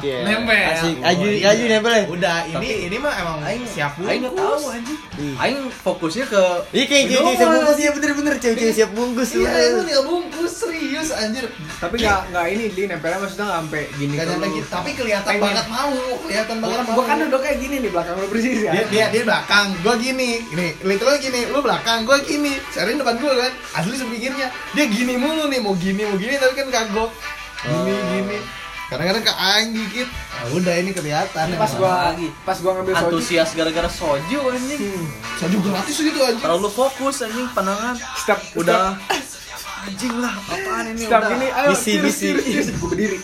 [0.00, 0.18] Iya.
[0.22, 0.94] nempel Asik.
[0.94, 1.48] Oh, Aju- iya.
[1.50, 2.04] aju nempel ya?
[2.10, 4.98] udah ini ini mah emang siap Aing nggak tahu anjing.
[5.36, 9.50] Aing fokusnya ke Iya kayak kayak kayak siap bungkus ya bener-bener cewek-cewek siap bungkus iya
[9.66, 10.54] itu tinggal bungkus
[10.90, 11.46] serius anjir
[11.78, 14.14] Tapi nggak nggak ini di nempelnya maksudnya nggak sampai gini.
[14.18, 15.44] Gak nyampe gitu tapi kelihatan Pengen.
[15.46, 15.94] banget mau
[16.26, 18.72] kelihatan banget mau Gua kan udah kayak gini nih belakang lu persis ya.
[18.74, 23.14] dia dia dia belakang gua gini ini literal gini lu belakang gua gini Sharin depan
[23.22, 27.10] gua kan asli sepikirnya dia gini mulu nih mau gini mau gini tapi kan kagok
[27.62, 28.38] gini gini
[28.90, 31.78] kadang-kadang ke aing dikit nah, udah ini kelihatan Pas emang.
[31.78, 32.28] gua Lagi.
[32.42, 33.06] pas gua ngambil soju.
[33.06, 34.82] antusias gara-gara soju anjing.
[35.38, 37.94] soju gratis gitu anjing Terlalu fokus anjing pandangan.
[38.18, 38.98] Step Udah
[39.90, 41.30] anjing lah apaan ini Step udah.
[41.34, 42.72] ini ayo Misi, cheers, misi.
[42.78, 43.18] Gua berdiri.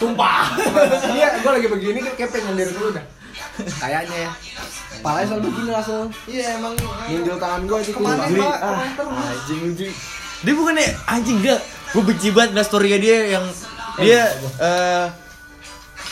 [0.00, 0.44] tumpah
[1.12, 3.04] Iya, gua lagi begini kan kepeng nyendir dulu dah.
[3.78, 4.30] Kayaknya ya.
[4.98, 6.06] Palanya selalu begini langsung.
[6.24, 6.74] iya emang
[7.06, 8.24] Nyentil tangan gua itu Ke mana.
[8.24, 8.56] Pak?
[8.58, 9.86] Ah, anjing lucu.
[10.38, 11.60] Dia bukannya anjing enggak.
[11.88, 13.44] Gue benci banget story dia yang
[13.98, 14.22] dia
[14.62, 15.06] eh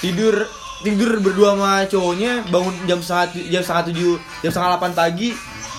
[0.00, 0.34] tidur
[0.82, 5.30] tidur berdua sama cowoknya bangun jam satu jam setengah tujuh jam setengah delapan pagi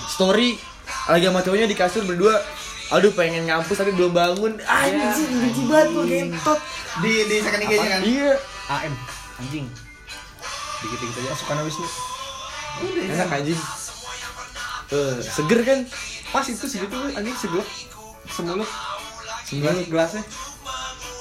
[0.08, 0.56] story
[1.08, 2.36] lagi sama cowoknya di kasur berdua.
[2.88, 4.60] Aduh pengen ngampus tapi belum bangun.
[4.64, 6.60] Anjing benci banget gue gentot
[7.04, 8.02] di di second IG-nya kan.
[8.04, 8.32] iya.
[8.68, 8.94] AM
[9.44, 9.66] anjing.
[10.84, 11.30] Dikit-dikit aja.
[11.36, 11.88] Pasukan Wisnu.
[13.12, 13.60] Enak anjing.
[14.88, 15.80] Eh, seger kan?
[16.32, 17.68] Pas itu segitu anjing segelap
[18.32, 18.70] semulut
[19.48, 20.24] semulut gelasnya.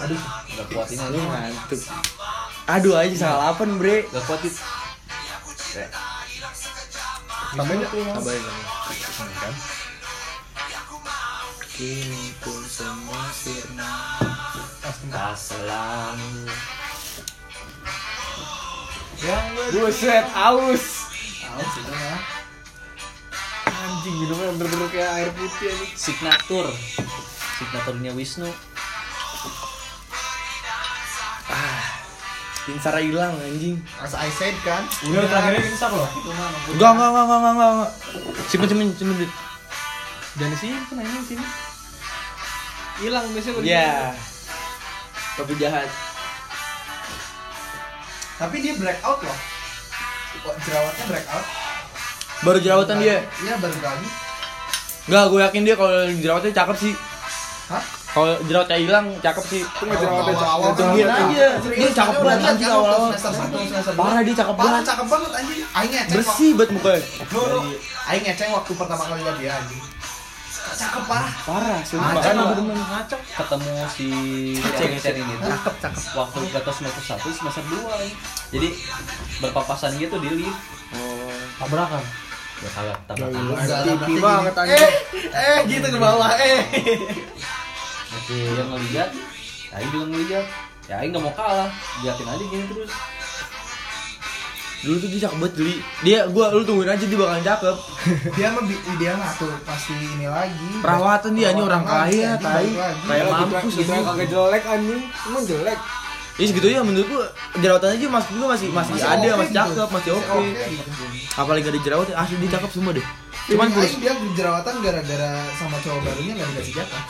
[0.06, 0.20] Aduh
[0.56, 1.80] gak kuat ini lu aja ngantuk
[2.66, 4.06] aduh aja salah apa bre.
[4.10, 4.60] Gak kuat itu
[7.56, 8.42] tambahin ya tambahin
[9.40, 9.54] kan?
[11.76, 14.20] Kini pun semua sirna
[15.12, 16.48] tak selalu.
[19.72, 20.84] Buset aus.
[21.56, 22.20] Aus itu mah.
[23.66, 25.92] anjing minumnya bener-bener kayak air putih anjing.
[25.96, 26.66] Signatur.
[27.56, 28.48] Signaturnya Wisnu
[32.66, 34.82] Insara hilang anjing As I said kan.
[35.06, 36.10] Udah terakhirnya insap loh.
[36.10, 36.70] Itu mah nunggu.
[36.74, 37.92] Enggak, enggak, enggak, enggak, enggak, enggak.
[38.50, 39.30] Simpen, simpen, simpen.
[40.36, 41.46] Dan di sini kan anjing sini
[42.96, 43.92] hilang biasanya kalau Iya.
[45.36, 45.88] Tapi jahat.
[48.36, 49.38] Tapi dia breakout loh.
[50.44, 51.46] Kok jerawatnya breakout?
[52.44, 53.16] Baru jerawatan dia.
[53.44, 54.08] Iya baru lagi.
[55.06, 56.94] Enggak, gue yakin dia kalau jerawatnya cakep sih.
[57.70, 57.84] Hah?
[58.16, 59.60] Kalau jerawatnya hilang, cakep sih.
[59.60, 60.72] itu nggak jerawatnya.
[60.72, 61.20] Tinggiin kan.
[61.28, 61.46] aja.
[61.60, 63.10] Dia cakep banget anjing awal-awal.
[63.12, 64.00] Semester 1, semester dua.
[64.00, 64.82] Parah, dia cakep banget.
[64.88, 65.58] cakep banget anjing.
[65.70, 65.92] Aing.
[66.08, 67.00] Bersih banget mukanya.
[67.28, 67.60] Lu, lu.
[68.06, 69.82] Aing ngecek waktu pertama kali lihat dia anjing.
[70.66, 71.32] Cakep parah.
[71.44, 72.10] Parah, sumpah.
[72.10, 73.20] Ngacak Kan aku demen ngacak.
[73.22, 74.08] ketemu si
[74.58, 76.02] cek ini Cakep, cakep.
[76.12, 77.94] waktu kita semester satu semester dua
[78.50, 78.68] jadi
[79.38, 81.32] berpapasan gitu di lift Oh.
[81.58, 82.04] Tabrakan.
[82.56, 82.98] ya kagak
[83.84, 84.80] Tipi berarti banget, anjing.
[84.80, 84.90] Eh,
[85.28, 86.60] eh gitu ke bawah, eh.
[88.26, 90.46] Dia ngeliat ya Aing juga ngeliat
[90.86, 91.70] ya Aing gak mau kalah
[92.02, 92.92] liatin aja gini terus
[94.76, 95.54] Dulu tuh dia cakep banget.
[96.04, 97.76] Dia, gua, lu tungguin aja dia bakalan cakep.
[98.38, 98.62] Dia mah
[99.00, 100.68] dia mah tuh pasti ini lagi.
[100.78, 102.70] Perawatan dia, anjing orang kaya, tai.
[103.08, 105.80] Kayak mampus gitu kagak jelek anjing emang jelek
[106.36, 107.24] Ya segitu ya menurut gua
[107.64, 109.60] jerawatan aja masih juga masih masih, Masih ada, oke masih gitu.
[109.64, 110.28] cakep, masih oke.
[110.36, 110.90] Oke gitu.
[111.32, 113.06] Apalagi gak ada jerawat, asli dia cakep semua deh.
[113.48, 113.92] Cuman kurus.
[113.96, 117.02] dia jerawatan gara-gara sama cowok barunya nggak dikasih jatah.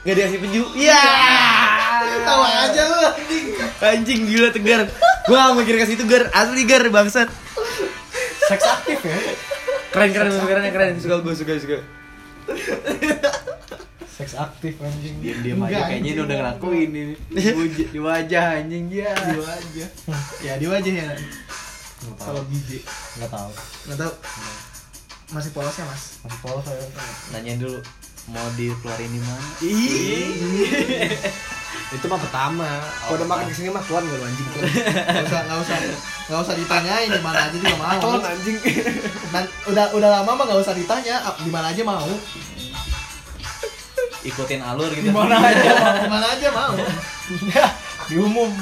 [0.00, 0.62] Gak dikasih peju.
[0.80, 1.02] Iya.
[2.24, 3.46] Tahu aja lu anjing.
[3.84, 4.80] Anjing gila tegar.
[5.28, 7.28] Gua gak mikir situ gar, asli gar bangsat.
[8.48, 9.16] Seks aktif ya.
[9.92, 11.78] Keren keren keren keren suka gua suka suka.
[14.08, 15.20] Seks aktif anjing.
[15.20, 17.14] diam diam aja kayaknya dia udah ngelakuin ini
[17.92, 19.88] di wajah, anjing ya Di wajah.
[20.40, 21.12] Ya di wajah ya.
[22.16, 22.80] Kalau biji.
[23.20, 23.52] Enggak tahu.
[23.84, 24.12] Nggak tahu.
[25.30, 26.18] Masih polos ya mas?
[26.24, 26.82] Masih polos saya.
[27.36, 27.78] nanyain dulu
[28.30, 29.46] mau dikeluarin di mana?
[31.90, 32.70] Itu mah pertama.
[33.02, 34.46] Kalau udah makan ke sini mah keluar nggak anjing.
[34.46, 35.76] Nggak usah nggak usah.
[36.30, 37.98] Nggak usah ditanyain di mana aja juga mau.
[37.98, 38.56] Keluar anjing.
[39.34, 41.14] Dan udah udah lama mah nggak usah ditanya.
[41.26, 42.10] Ah, di mana aja mau.
[44.20, 45.08] ikutin alur gitu.
[45.08, 45.96] Di mana aja mau.
[45.96, 46.74] Di mana aja mau.
[48.10, 48.50] Di umum.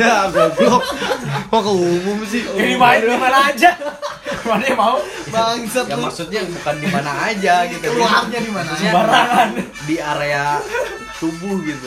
[0.00, 0.80] Ya goblok.
[1.50, 2.40] Kok ke umum sih?
[2.46, 3.74] Ini main di mana aja.
[4.46, 4.96] Mana yang mau?
[5.28, 6.08] Bangsat ya lu.
[6.08, 8.70] maksudnya bukan di mana aja gitu Keluarnya di mana?
[8.72, 9.48] Sembarangan.
[9.84, 10.56] di area
[11.18, 11.84] tubuh gitu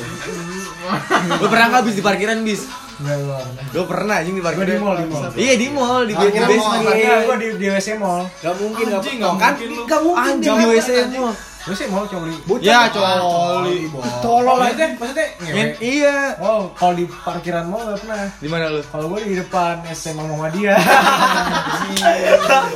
[1.42, 2.70] Lu pernah nggak bis di parkiran bis?
[3.00, 3.46] Enggak.
[3.74, 4.68] Gue pernah anjing di parkiran.
[4.68, 5.24] Di mall, di mall.
[5.34, 6.86] Iya di mall di Parkiran di mall, basement.
[6.86, 8.24] Parkir gua di di WC mall.
[8.30, 9.82] nggak mungkin nggak Anjing, nggak nggak kan mungkin lu.
[9.88, 11.36] nggak mungkin Anjing di WC mall.
[11.62, 12.34] WC mall coli.
[12.66, 13.86] Ya coli.
[14.26, 15.78] Tolol aja maksudnya Men, ngewe.
[15.78, 16.34] iya.
[16.42, 18.26] Oh, kalau di parkiran mall enggak pernah.
[18.42, 18.82] Di mana lu?
[18.82, 20.74] Kalau gua di depan SMA Muhammadiyah.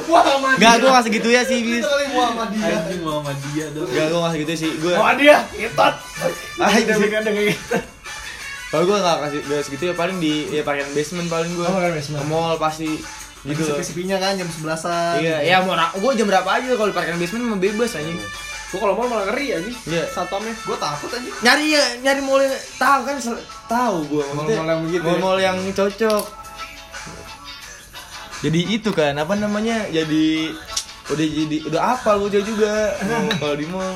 [0.06, 1.82] Wah sama Gak, gue gak segitu ya sih bis.
[1.82, 2.78] Itu kali Muhammadiyah.
[2.78, 4.72] anjing Muhammadiyah dong Gak, gue gak segitu sih.
[4.78, 5.96] Gue Muhammadiyah, itot.
[6.62, 7.02] Ah, itu sih.
[7.02, 7.78] bikin ada kayak gitu.
[8.70, 11.66] Kalau gue gak kasih gak segitu ya paling di ya parkiran basement paling gue.
[11.66, 12.22] Oh, parkiran basement.
[12.22, 12.90] Ke mall pasti
[13.46, 13.62] gitu.
[13.66, 15.22] Sepi-sepinya kan jam 11-an.
[15.26, 18.22] Iya, ya mau gue jam berapa aja kalau di parkiran basement mah bebas anjing.
[18.76, 20.04] Gua kalau mau malah ngeri anjing Iya.
[20.12, 21.30] satpamnya Gue takut aja.
[21.40, 23.16] Nyari ya, nyari mall yang tahu kan
[23.72, 24.56] tahu gue maksudnya.
[24.60, 25.08] Mall-mall yang begitu ya?
[25.08, 26.24] Mall-mall yang cocok.
[28.44, 29.88] Jadi itu kan apa namanya?
[29.88, 30.52] Jadi
[31.08, 32.92] udah jadi udah apa gue juga
[33.40, 33.96] kalau di mall.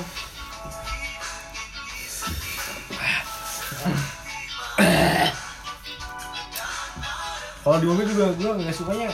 [7.59, 9.09] Kalau di mobil juga gua enggak sukanya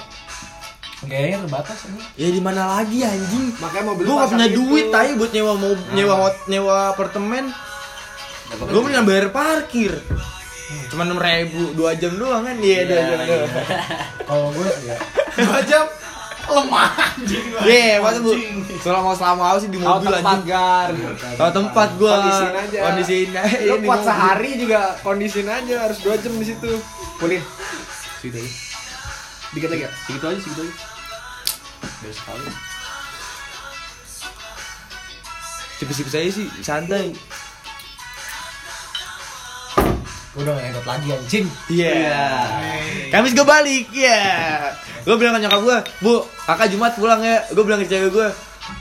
[1.05, 1.99] gayanya terbatas ini.
[2.15, 3.45] Ya di mana lagi anjing?
[3.55, 4.57] makanya mobil Gue gak pasang punya itu.
[4.59, 7.45] duit tai buat nyewa mau nyewa hot, nyewa apartemen.
[8.51, 9.93] Gue mendingan bayar parkir.
[10.87, 12.55] Cuma enam ribu dua jam doang kan?
[12.55, 13.49] Iya dua jam doang.
[14.21, 14.95] Kalau gue ya
[15.39, 15.85] Dua jam.
[16.45, 18.61] lemah anjing lu, Iya, masa bu anjing.
[18.77, 20.45] selama selama apa sih di mobil tempat anjing.
[20.45, 20.89] gar.
[21.35, 22.13] Tahu tempat gua.
[22.15, 22.79] Kondisiin aja.
[22.85, 23.57] Kondisiin aja.
[23.73, 26.69] Di kuat sehari juga kondisiin aja harus dua jam di situ.
[27.17, 27.41] Pulih.
[28.21, 28.51] Segitu aja.
[29.51, 29.91] Dikit lagi ya.
[30.05, 30.73] Segitu aja, segitu aja.
[32.05, 32.49] Biar sekali.
[35.81, 37.17] Tipis-tipis aja sih, santai.
[40.37, 41.45] Gue udah gak ikut lagi anjing.
[41.65, 41.97] Iya.
[43.09, 44.21] Kamis gue balik, iya.
[45.01, 47.41] Gue bilang ke nyokap gue, Bu, kakak Jumat pulang ya.
[47.49, 48.29] Gue bilang ke cewek gue,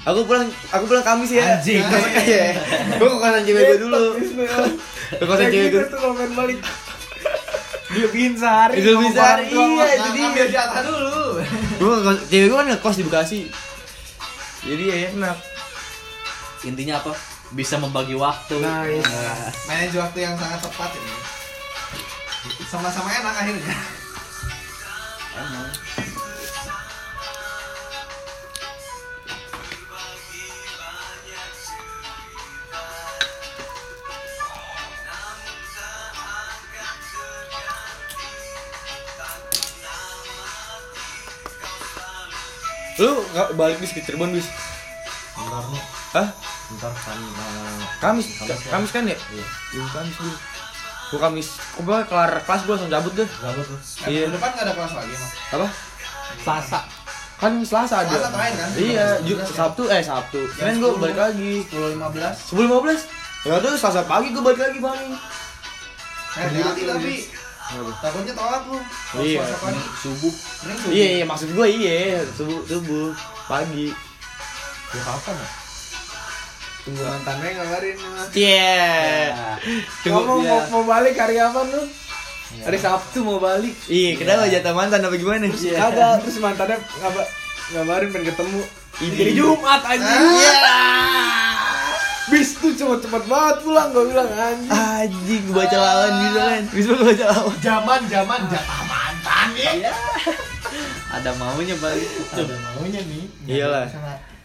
[0.04, 1.56] aku pulang, aku pulang Kamis ya.
[1.56, 1.80] Anjing.
[2.28, 2.60] Iya.
[3.00, 4.04] Gue ke kosan cewek gue dulu.
[5.16, 5.84] Ke kosan cewek gue.
[7.94, 8.72] Dia sehari.
[8.82, 10.22] Itu bisa, iya itu dia.
[10.26, 11.38] ngambil jatah dulu
[11.78, 11.94] Gue
[12.26, 13.38] cewek gue kan ngekos di Bekasi.
[14.66, 15.36] Jadi ya enak.
[16.66, 17.12] Intinya apa?
[17.54, 18.58] Bisa membagi waktu.
[18.58, 19.06] Nice.
[19.06, 21.44] Nah, manage waktu yang sangat tepat ini
[22.68, 23.76] sama-sama enak akhirnya
[25.38, 25.68] emang.
[42.96, 44.46] Lu nggak balik bis ke Cirebon bis?
[45.34, 45.82] Bentar nih.
[46.14, 46.28] Hah?
[46.68, 47.18] Bentar kan.
[47.18, 48.70] eh, Kamis, Kamis ya.
[48.70, 49.16] Kamis kan ya?
[49.18, 49.44] Iya.
[49.72, 50.34] Iya Kamis gue.
[51.04, 53.28] Gue Kamis, gue kelar kelas gue langsung cabut deh.
[53.28, 53.78] Gabut tuh.
[54.04, 54.30] Iya.
[54.30, 55.66] depan nggak ada kelas lagi mas Apa?
[56.40, 56.80] Selasa.
[57.34, 58.10] Kan Selasa ada.
[58.10, 58.68] Selasa terakhir kan?
[58.74, 59.54] Iya, Ju- 15 ya?
[59.56, 60.40] Sabtu eh Sabtu.
[60.54, 61.02] Senin gue 10.
[61.02, 61.52] balik lagi.
[61.66, 63.02] 10 15 Sebelum 15.
[63.44, 65.00] Ya udah Selasa pagi gue balik lagi bang.
[66.34, 67.14] Eh, hati tapi
[68.00, 68.78] takutnya telat lu.
[69.20, 69.42] Iya.
[70.00, 70.34] Subuh.
[70.92, 73.10] Iya, iya maksud gue iya subuh subuh
[73.48, 73.90] pagi.
[74.94, 75.48] Ya kapan ya?
[76.84, 77.96] Tunggu mantannya ngabarin.
[78.36, 78.84] Iya.
[80.04, 80.50] Ngomong dia.
[80.52, 81.82] mau, mau balik hari apa lu?
[82.62, 83.74] Hari Sabtu mau balik.
[83.88, 85.48] Iya, kenapa jatah mantan apa gimana?
[85.48, 85.80] Iya.
[85.80, 87.22] Kagak, terus mantannya ngaba
[87.74, 88.62] ngabarin pengen ketemu.
[88.94, 89.16] Ini.
[89.18, 90.22] Jadi Jumat anjing.
[90.38, 91.43] Iya.
[92.32, 94.72] Bis tuh cepet cepet banget pulang gue bilang anjing.
[94.72, 96.62] Anjing gue baca lawan bisa kan?
[96.72, 97.56] Bisa gue baca lawan.
[97.60, 99.92] Zaman zaman jatah mantan ya.
[101.12, 102.08] Ada maunya balik.
[102.32, 103.24] Ada maunya nih.
[103.44, 103.86] Iyalah.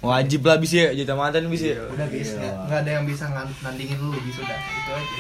[0.04, 1.80] Wajib lah bisa ya jatah mantan bisa.
[1.80, 1.80] ya.
[1.88, 3.24] Udah bis, nggak nggak ada yang bisa
[3.64, 5.20] nandingin lu bis udah itu aja.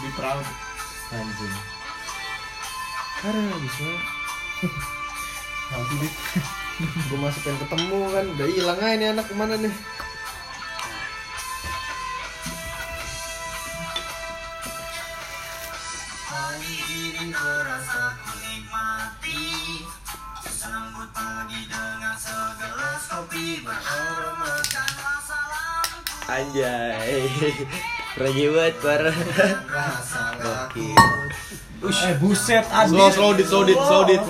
[0.00, 0.46] Be proud.
[1.12, 1.54] Anjing.
[3.22, 3.84] Aduh, bisa.
[5.76, 6.14] Nanti bis.
[6.82, 9.74] gue masih pengen ketemu kan udah hilang aja nih anak ke mana nih
[26.32, 27.22] Anjay.
[28.18, 29.14] Reggae banget parah.
[30.42, 30.98] Gokil.
[31.82, 32.90] Eh buset adit.
[32.90, 34.22] Slow, slow dit, slow dit, slow dit.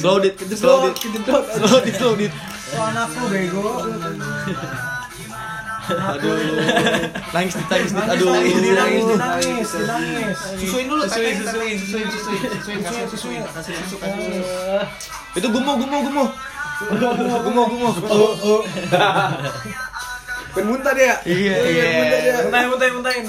[0.00, 0.96] Slow dit, slow dit.
[1.60, 2.32] Slow dit, slow dit.
[2.80, 3.68] Anak lu bego.
[5.84, 6.36] Aduh.
[7.34, 7.90] Nangis nangis.
[7.92, 8.32] Aduh.
[8.32, 10.38] Nangis, nangis, Nangis nangis, nangis.
[10.60, 14.46] Susuin dulu, Susuin, susuin, susuin, susuin, susuin, susuin, kasih susu, kasih susu.
[15.36, 16.24] Itu gumo, gumo, gumo.
[17.44, 17.90] Gumo, gumo.
[20.54, 21.86] pengen muntah dia Iya, iya.
[22.46, 23.26] Muntahin, muntahin, muntahin.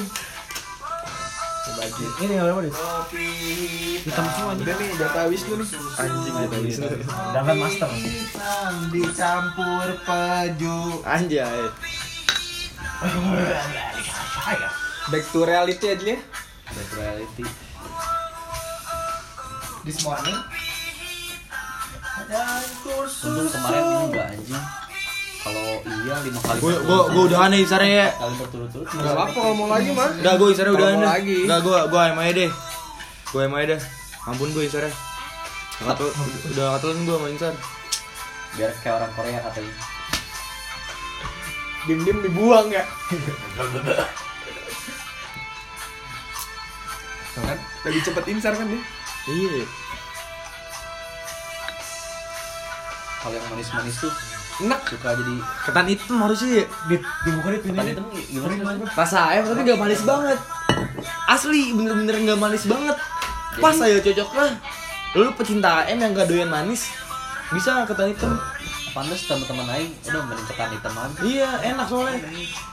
[1.95, 2.75] Ini yang apa, Dit?
[4.05, 6.87] hitam semua udah nih data Wisnu nih Anjing jatah Wisnu.
[7.33, 7.89] Dandan master.
[8.93, 10.77] Dicampur peju.
[11.05, 11.61] Anjay.
[15.07, 16.19] Back to reality aja ya
[16.65, 17.45] Back reality.
[19.83, 20.33] This morning.
[23.21, 24.65] Untung kemarin enggak anjing.
[25.39, 26.57] Kalau iya lima kali.
[26.57, 28.07] Gue gue gue udahan nih Isara ya.
[28.11, 28.87] kali berturut-turut.
[28.89, 31.11] nggak apa kalau mau lagi mah Udah gue Isara Kalau udahan mau deh.
[31.11, 31.37] lagi.
[31.45, 32.51] Udah gue gue ayam aja deh.
[33.29, 33.81] Gue ayam aja deh.
[34.25, 34.89] Ampun gue Isara.
[35.75, 36.09] Katul,
[36.49, 37.53] udah katelan gue sama Insan.
[38.55, 39.73] Biar kayak orang Korea katanya.
[41.85, 42.83] Dim dim dibuang ya
[47.35, 48.81] kan lebih cepet insar kan dia
[49.25, 49.65] Iya.
[53.25, 54.13] Kalau yang manis-manis tuh
[54.61, 55.33] enak suka jadi
[55.65, 56.65] Ketan hitam harusnya ya.
[56.85, 58.85] Dit, dibuka dit ketan hitam gimana sih?
[58.93, 60.37] Rasa ayam tapi gak manis banget.
[61.25, 62.97] Asli bener-bener gak manis banget.
[63.57, 64.53] Pas aja cocok lah.
[65.17, 66.93] Lu pecinta ayam yang gak doyan manis
[67.49, 68.37] bisa ketan hitam?
[68.95, 71.19] Pantes teman-teman aing udah mending ketan hitam aja.
[71.19, 72.19] Iya enak soalnya.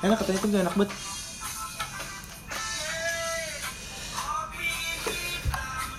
[0.06, 0.90] Enak ketan hitam tuh enak banget.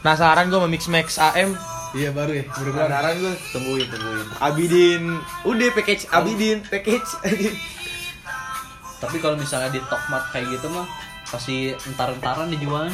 [0.03, 1.55] Penasaran gue sama Mix Max AM
[1.95, 5.03] iya baru ya baru keluar Penasaran gue Tungguin tungguin Abidin
[5.47, 7.09] Udah package Abidin Package
[8.99, 10.83] Tapi kalau misalnya di Tokmat kayak gitu mah
[11.33, 12.93] pasti entar-entaran dijualnya.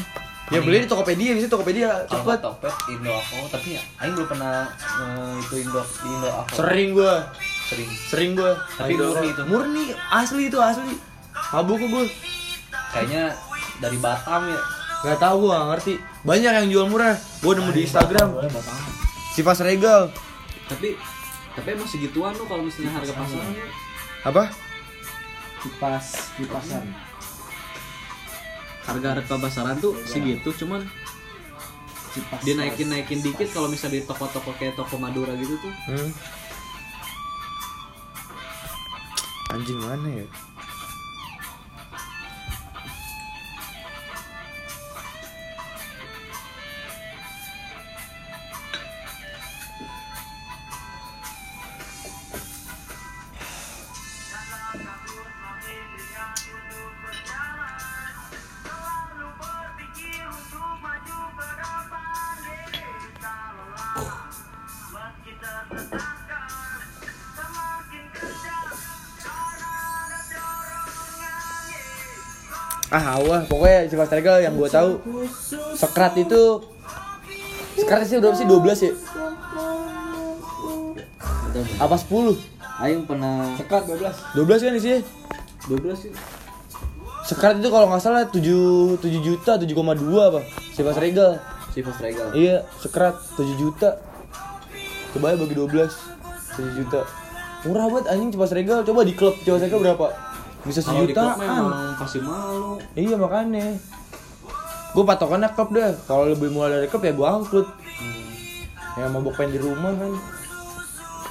[0.50, 2.40] Ya beli di Tokopedia, bisa Tokopedia cepet.
[2.42, 6.90] Tokped Indo aku tapi ya Aing belum pernah eh, itu Indo di Indo aku Sering
[6.98, 7.14] gua,
[7.70, 8.52] sering sering gua.
[8.74, 9.42] Tapi murni itu.
[9.46, 10.94] Murni, asli itu asli.
[11.54, 12.06] Mabuk gua.
[12.90, 13.38] kayaknya
[13.78, 14.62] dari Batam ya
[15.00, 15.94] Gak tau gua gak ngerti.
[16.26, 17.16] Banyak yang jual murah.
[17.46, 18.30] Gua nemu di Instagram.
[19.38, 20.12] Sifas Regal.
[20.70, 20.94] tapi
[21.58, 23.52] tapi emang segituan tuh kalau misalnya harga pasaran
[24.22, 24.44] Apa?
[25.60, 26.06] kipas
[26.40, 26.86] kipasan
[28.89, 30.82] harga harga pasaran tuh segitu cuman
[32.41, 36.10] dia naikin naikin dikit kalau misalnya di toko-toko kayak toko Madura gitu tuh Hmm.
[39.49, 40.25] Anjing mana ya?
[73.00, 75.00] Ah, awah, pokoknya Sifas Regal yang gua tahu
[75.72, 76.60] Sekrat itu
[77.80, 78.44] Sekrat sih berapa sih?
[78.44, 78.94] 12 ya?
[81.80, 82.36] Apa 10?
[82.84, 85.00] Aing pernah sekat 12 12 kan isinya?
[85.72, 86.12] 12 sih
[87.24, 89.72] Sekrat itu kalau nggak salah 7 7 juta 7,2
[90.20, 90.44] apa?
[90.76, 91.40] Sifas Regal.
[91.72, 93.96] Sifas Regal Iya, sekrat 7 juta.
[95.16, 97.08] Coba ya bagi 12 7 juta.
[97.64, 98.84] Murah banget anjing Sifas Regal.
[98.84, 100.29] Coba di klub Sifas Regal berapa?
[100.62, 101.38] Bisa kalau di sejutaan.
[101.38, 103.80] memang pasti malu Iya makanya.
[104.89, 105.93] Gue patokannya klub deh.
[106.04, 107.67] Kalau lebih mulai dari klub ya gue angkut.
[108.93, 110.12] Ya mau pengen di rumah kan.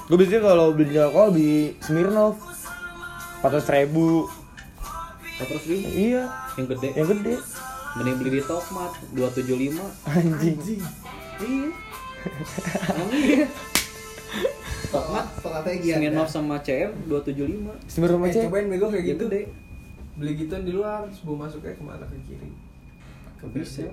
[0.07, 2.37] Gue biasanya kalau beli alkohol beli Smirnoff.
[3.41, 4.27] 400 ribu.
[5.38, 6.27] terus ribu Iya,
[6.59, 7.35] yang gede yang gede.
[7.95, 10.83] mending beli di Tokmat 275 Anjing.
[11.38, 11.71] iya
[12.91, 13.47] Emang iya
[14.88, 15.96] Tokmat, strategi ada.
[16.01, 18.40] Smirnoff sama CM 275 Smirnoff eh, aja.
[18.48, 19.42] cobain bego kayak Yang gitu gede
[20.18, 22.51] beli gituan di luar sebelum masuknya ke mana ke kiri
[23.38, 23.87] Gak bisa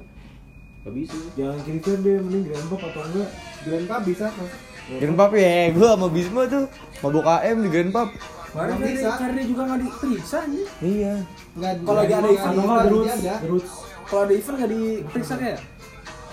[0.81, 3.29] Gak bisa jangan kiri kan deh mending grand pop atau enggak
[3.61, 4.51] grand pop bisa mas
[4.85, 6.69] Grand Pub ya, gue sama Bisma tuh
[7.01, 7.89] mabuk AM di Grand.
[7.89, 9.09] Kemarin Nggak bisa.
[9.17, 10.65] karena juga nggak diperiksa nih.
[10.77, 11.13] Iya.
[11.57, 12.55] Kalau nggak dia ada event
[12.85, 13.35] dijaga.
[13.49, 13.71] roots.
[14.05, 15.59] Kalau ada event nggak diperiksa kayak?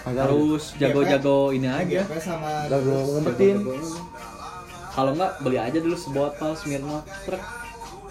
[0.04, 3.56] Harus jago-jago ini aja sama gue ngumpetin.
[4.92, 7.40] Kalau enggak beli aja dulu sebotol Smirnoff truk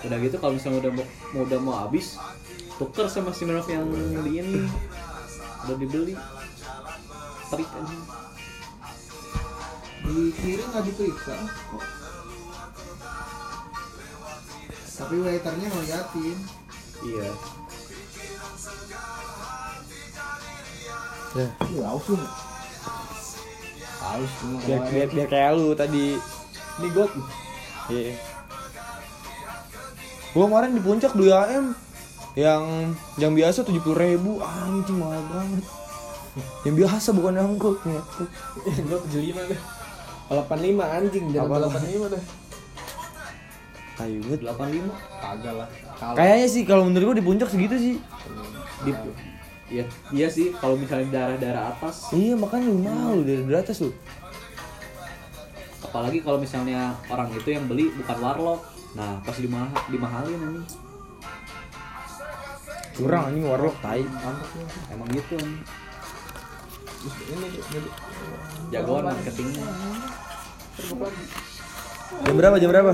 [0.01, 2.17] Udah gitu kalau misalnya udah mau mau- udah mau habis
[2.75, 3.85] tuker sama Smirnoff yang
[4.19, 4.65] di ini
[5.61, 6.17] udah dibeli
[7.47, 7.97] terik aja
[10.01, 11.35] di kiri nggak diperiksa
[14.91, 16.37] tapi waiternya ngeliatin
[17.03, 17.29] iya
[21.31, 21.47] Ya.
[21.63, 21.85] Iya.
[21.87, 22.19] Aus lu.
[24.59, 26.19] Biar, biar, biar kayak lu tadi.
[26.81, 27.11] Ini got.
[27.93, 28.17] Iya.
[30.31, 31.75] Gua kemarin di puncak beli AM
[32.33, 32.63] yang
[33.19, 35.67] yang biasa tujuh puluh ribu anjing mahal banget
[36.63, 37.75] yang biasa bukan yang gue
[38.87, 39.59] Gue 75 deh.
[40.31, 41.75] 85 anjing, jangan Apa?
[41.75, 42.23] 85 deh.
[43.99, 44.87] kayu banget 85
[45.19, 45.67] Kagak lah.
[45.99, 47.95] Kalau kayaknya sih kalau menurut gua di puncak segitu sih
[48.81, 48.91] di
[49.69, 52.71] iya iya sih kalau misalnya di daerah-daerah atas iya makanya
[53.11, 53.91] lu dari dari atas lu
[55.91, 58.63] apalagi kalau misalnya orang itu yang beli bukan warlock.
[58.95, 60.63] Nah pas dimah dimahalin ini
[62.95, 64.07] curang anjing warlock tai.
[64.87, 65.59] Emang gitu nih
[67.27, 67.89] ini ini
[68.71, 69.67] jagoan marketingnya.
[72.23, 72.93] Jam berapa jam berapa?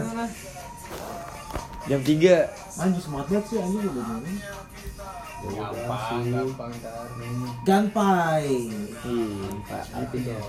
[1.85, 4.33] Jam 3 anjing semangat banget sih anjing udah ini.
[5.37, 7.07] Gampang, gampang ntar.
[7.61, 8.47] ganpai
[10.17, 10.39] iya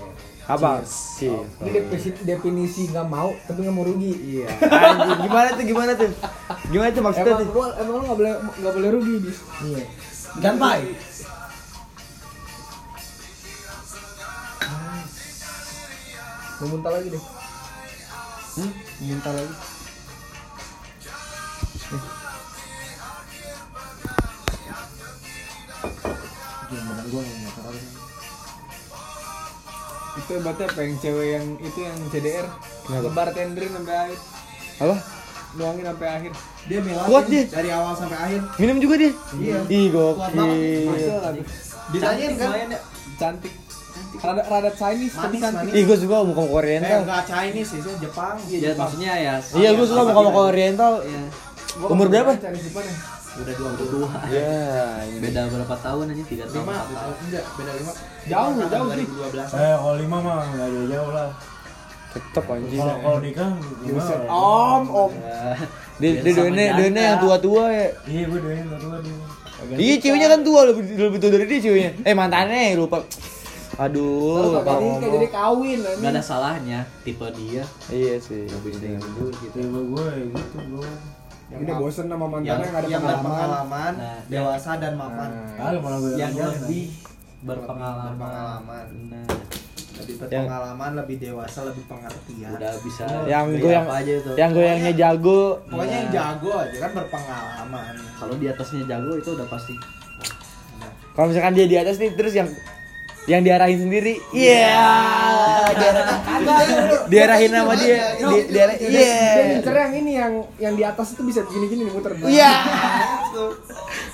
[0.49, 1.29] apa sih
[1.61, 4.13] Ini definisi, definisi nggak mau tapi nggak mau rugi.
[4.17, 4.49] Iya.
[4.65, 6.09] anjing gimana tuh gimana tuh
[6.73, 9.37] gimana tuh maksudnya Emang tuh lu emang lu nggak boleh nggak boleh rugi bis.
[9.61, 9.83] iya
[10.41, 10.81] ganpai
[16.59, 17.23] Mau muntah lagi deh.
[18.59, 18.71] Hmm?
[18.99, 19.55] Muntah lagi.
[30.19, 32.45] Itu hebatnya apa yang cewek yang itu yang CDR
[32.83, 33.01] Kenapa?
[33.07, 34.19] ngebar tenderin sampai akhir.
[34.79, 34.95] Apa?
[35.49, 36.31] Nuangin sampai akhir.
[36.67, 37.43] Dia bela Kuat dia.
[37.47, 38.41] dari awal sampai akhir.
[38.59, 39.11] Minum juga dia?
[39.33, 39.59] Iya.
[39.65, 40.57] ih Kuat banget.
[40.85, 41.43] gokil
[41.89, 42.49] ditanyain kan?
[42.67, 42.79] ya.
[43.17, 43.53] Cantik.
[44.19, 45.71] Rada rada Chinese tapi Manis, cantik.
[45.71, 48.35] Ih gue suka muka muka eh oriental enggak Chinese sih Jepang.
[48.47, 51.21] Ya maksudnya ya iya gue suka muka muka oriental ya.
[51.79, 52.31] Gua Umur nggak berapa?
[52.37, 52.95] Chinese Jepang ya
[53.39, 54.09] udah dua Berdua.
[54.27, 54.57] Ya,
[55.07, 55.17] ini.
[55.19, 56.23] Beda berapa tahun aja?
[56.25, 56.61] Tiga tahun.
[56.61, 56.75] lima
[57.19, 57.91] enggak beda lima
[58.25, 59.05] Jauh, jauh sih.
[59.05, 61.29] 2012 Eh, kalau lima mah nggak ada jauh lah.
[62.09, 62.79] Tetep anjing.
[62.79, 64.01] Kalau kalau nikah lima.
[64.27, 65.11] Om, om.
[65.15, 65.53] Ya.
[65.99, 67.01] Dia dia doanya janda.
[67.03, 67.87] yang tua-tua ya.
[68.03, 69.23] Iya, gue doain tua tua dulu.
[69.75, 71.91] Iya, ceweknya kan tua lebih lebih tua dari dia ceweknya.
[72.01, 73.03] Eh, mantannya lupa.
[73.79, 76.11] Aduh, Jadi kayak jadi kawin Gak anjing.
[76.11, 77.63] ada salahnya tipe dia.
[77.87, 78.43] Iya sih.
[78.43, 79.55] Lebih dari dulu gitu.
[79.55, 80.57] tiba gue ya gitu
[81.49, 81.59] bro.
[81.59, 83.25] Udah bosen sama yang, mantannya nggak ada yang pengalaman.
[83.25, 85.29] berpengalaman Nah, dewasa dan mapan
[85.79, 86.83] malah gue Yang lebih
[87.39, 88.09] berpengalaman.
[88.13, 89.25] berpengalaman Nah,
[89.99, 93.03] lebih berpengalaman lebih dewasa lebih pengertian udah bisa.
[93.25, 94.31] Yang beli gue yang aja itu.
[94.37, 95.41] yang goyangnya jago.
[95.65, 96.15] pokoknya yang Nah.
[96.15, 99.75] jago aja kan berpengalaman Kalau di atasnya jago itu udah pasti.
[101.09, 102.47] Kalau misalkan dia di atas nih terus yang
[103.29, 104.13] yang diarahin sendiri.
[104.33, 104.73] Iya.
[105.69, 106.77] Diarahin,
[107.13, 107.97] diarahin sama dia.
[108.17, 108.87] Di, diarahin.
[108.89, 109.21] Iya.
[109.21, 112.11] Dia ngincer yang ini yang yang di atas itu bisa gini-gini nih muter.
[112.25, 112.53] Iya.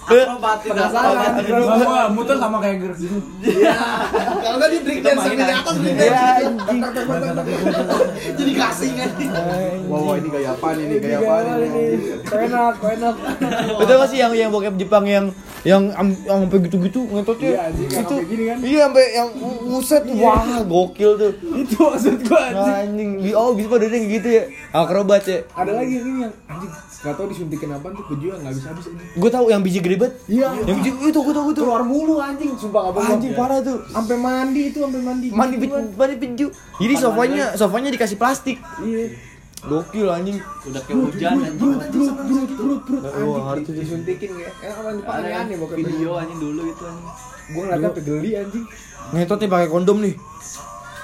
[0.05, 1.41] Penasaran.
[1.47, 3.18] Gua muter sama kayak ger gitu.
[4.45, 6.22] kalau nggak di break dance di atas break Iya dance
[8.38, 9.09] jadi kasing kan
[9.89, 10.95] Wow, ini gaya apa ini?
[11.01, 11.86] Gaya apa ini?
[12.26, 13.16] Kau enak, enak.
[13.82, 15.26] Betul gak sih yang yang bokep Jepang yang
[15.66, 17.49] yang yang sampai gitu-gitu ngentotnya?
[17.49, 18.57] Iya, anjing, yang itu gini kan?
[18.61, 19.30] Iya, sampai yang
[19.66, 21.32] buset wah gokil tuh.
[21.57, 22.78] Itu maksud gua anjing.
[22.86, 24.43] Anjing, Di- oh bisa pada kayak gitu ya.
[24.70, 25.41] Akrobat ya.
[25.57, 26.72] Ada lagi yang ini yang anjing.
[27.05, 29.03] Gak tau disuntikin apa tuh baju yang nggak bisa habis ini.
[29.13, 30.11] Gue tahu yang biji geribet.
[30.26, 30.47] Iya.
[30.66, 31.63] Yang biji itu gue tahu tuh.
[31.66, 33.18] Keluar mulu anjing, sumpah bohong.
[33.18, 33.78] Anjing parah tuh.
[33.89, 35.28] Sampai mandi itu sampai mandi.
[35.30, 36.47] Mandi mandi biju.
[36.82, 38.57] Jadi sofanya sofanya dikasih plastik.
[38.82, 39.34] Iya.
[39.66, 40.38] Gokil anjing.
[40.63, 41.72] Udah kayak hujan anjing.
[42.55, 42.82] Brut.
[43.22, 44.53] Oh, di- disuntikin kayak.
[44.78, 45.78] Orang Jepang Ada aneh bokep.
[45.80, 47.07] video anjing dulu itu anjing.
[47.45, 48.66] Gua ngeliatnya sampai geli anjing.
[49.11, 50.13] Ngetot nih pakai kondom nih.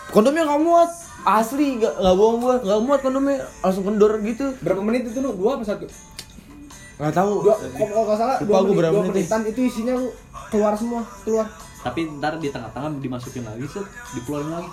[0.10, 0.90] Kondomnya nggak muat.
[1.22, 4.46] Asli nggak nggak bohong gua nggak muat kondomnya langsung kendor gitu.
[4.60, 5.34] Berapa menit itu lu?
[5.34, 5.86] Dua apa satu?
[6.98, 7.34] Nggak tahu.
[7.42, 10.10] Dua, kalau kalau nggak salah Lupa dua menit, berapa dua menit, menitan itu isinya lu
[10.50, 11.46] keluar semua, keluar.
[11.82, 14.70] Tapi ntar di tengah-tengah dimasukin lagi set, dikeluarin lagi.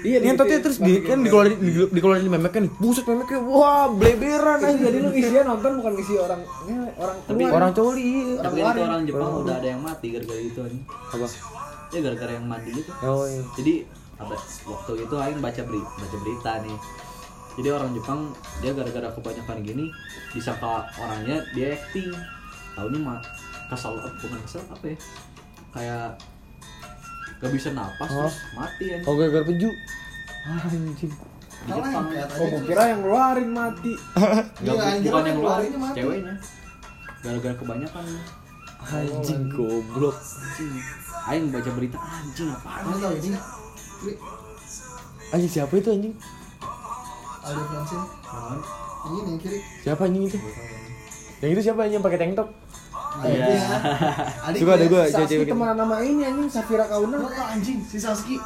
[0.00, 2.72] Iya, Ngentotnya terus di, kan dikeluarin di- dikeluarin di memeknya nih.
[2.76, 4.80] Buset memeknya wah bleberan anjing.
[4.80, 7.42] jadi lu isinya nonton bukan ngisi orang ya, orang Tapi.
[7.46, 8.02] Orang coli.
[8.02, 8.40] iya.
[8.40, 10.84] Tapi luar itu orang Jepang udah ada yang mati gara-gara itu anjing.
[10.86, 11.26] Apa?
[11.90, 12.92] Ya gara-gara yang mandi itu.
[13.02, 13.42] Oh iya.
[13.54, 13.74] Jadi
[14.16, 16.78] ada waktu itu aing baca berita, baca berita nih.
[17.50, 18.20] Jadi orang Jepang
[18.60, 19.84] dia gara-gara kebanyakan gini
[20.30, 22.08] disangka orangnya dia acting.
[22.72, 23.18] Tahunya mah
[23.66, 24.96] kesal bukan kesal apa ya?
[25.70, 26.06] Kayak
[27.40, 28.28] gak bisa napas Oh.
[28.28, 28.98] terus mati ya.
[29.04, 29.70] Oh gara-gara peju.
[30.44, 31.12] Anjing.
[31.60, 32.04] Di Jepang.
[32.36, 33.92] Oh, gua kira yang ngeluarin mati.
[33.92, 35.96] Gak, Iya, anjir, bukan yang mati.
[35.96, 36.34] ceweknya.
[37.20, 38.04] Gara-gara kebanyakan.
[38.80, 40.16] Anjing goblok.
[40.16, 40.72] Anjing.
[41.20, 43.36] Aing baca berita anjing apaan ini
[45.30, 46.14] Anjing siapa itu anjing?
[47.40, 48.02] Aldo Fransin
[49.00, 50.38] ini nih yang kiri Siapa anjing itu?
[51.40, 52.48] Yang itu siapa anjing yang pakai tank top?
[53.20, 53.46] Iya.
[54.46, 57.16] Adik Suka ada gua Saski teman nama ini anjing Safira Kauna.
[57.18, 58.38] Oh, anjing si Saski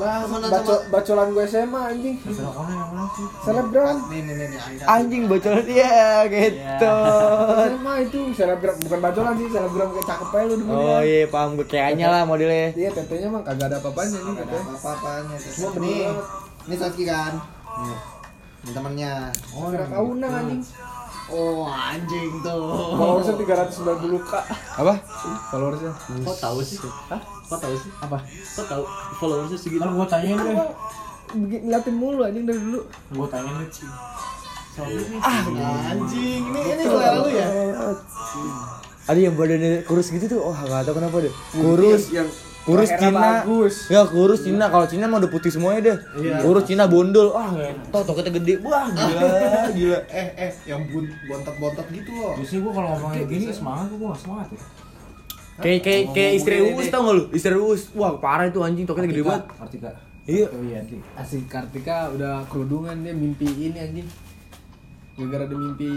[0.00, 2.16] Bah, Temenan baco, bacolan gue SMA anjing.
[2.24, 3.26] Yang mana sih?
[3.44, 3.96] Selebgram.
[4.08, 4.58] nih nih nih.
[4.88, 6.94] Anjing bocoran dia gitu.
[7.68, 10.72] SMA itu selebgram bukan bacolan sih, selebgram kayak cakep aja lu dulu.
[10.72, 12.72] Oh iya paham gue kayaknya lah modelnya.
[12.72, 14.72] Iya, tetenya mah kagak ada apa-apanya nih katanya.
[14.72, 16.26] apa-apanya Semua nih bener banget.
[16.64, 17.32] ini Saski kan
[18.64, 20.62] ini temennya Safira Kauna anjing.
[21.30, 24.32] Oh anjing tuh Followersnya 390 k
[24.82, 24.94] Apa?
[25.50, 25.92] followersnya.
[26.26, 26.78] Kok tahu sih?
[27.10, 27.20] Hah?
[27.22, 27.90] Kok tahu sih?
[28.02, 28.18] Apa?
[28.26, 28.82] Kok tahu
[29.18, 29.82] followersnya segitu?
[29.82, 30.56] Ntar gua tanyain deh.
[31.30, 32.80] Bikin ngeliatin mulu anjing dari dulu.
[33.14, 33.70] Gua tanyain deh.
[35.90, 37.46] anjing ini ini selera lu ya
[39.10, 40.40] Ada yang badannya kurus gitu tuh.
[40.42, 41.34] Oh nggak tahu kenapa deh.
[41.54, 42.10] Kurus.
[42.14, 42.28] yang
[42.70, 43.20] Kurus Cina.
[43.42, 43.74] bagus.
[43.86, 44.64] Ya kurus Cina.
[44.66, 45.96] Kalau Cina mah udah putih semuanya deh.
[46.20, 46.38] Iya.
[46.40, 47.30] Kurus Cina bondol.
[47.30, 48.54] Wah ngetot toketnya gede.
[48.60, 49.26] Wah gila
[49.76, 49.98] gila.
[50.08, 54.08] eh eh yang bun bontot bontot gitu loh Biasanya gua kalau ngomongin gini semangat gua
[54.10, 54.60] gak semangat ya.
[55.60, 57.24] Kayak kayak kayak istri Uus tau gak lu?
[57.30, 57.82] Istri Uus.
[57.92, 59.44] Wah parah itu anjing toketnya gede banget.
[59.56, 59.90] Artika.
[60.24, 60.46] Iya.
[60.48, 61.04] Oh iya, Artika.
[61.16, 64.08] Asik Kartika udah kerudungan dia mimpi ini anjing.
[65.14, 65.90] Gara-gara dia mimpi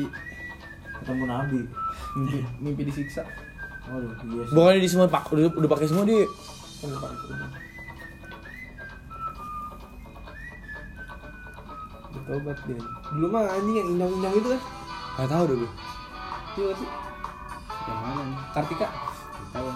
[0.95, 1.59] Ketemu Nabi.
[2.13, 3.23] mimpi, mimpi disiksa.
[3.83, 4.53] Waduh, iya sih.
[4.53, 6.23] Bukannya di semua pak udah, udah pakai semua dia.
[12.13, 12.79] Bertobat dia.
[13.15, 14.61] Dulu mah anjing yang inyong-inyong itu kan.
[15.15, 15.71] Gak tahu deh gue.
[16.59, 16.89] Iya sih.
[17.87, 18.37] Yang mana nih?
[18.51, 18.87] Kartika.
[19.55, 19.67] Tahu.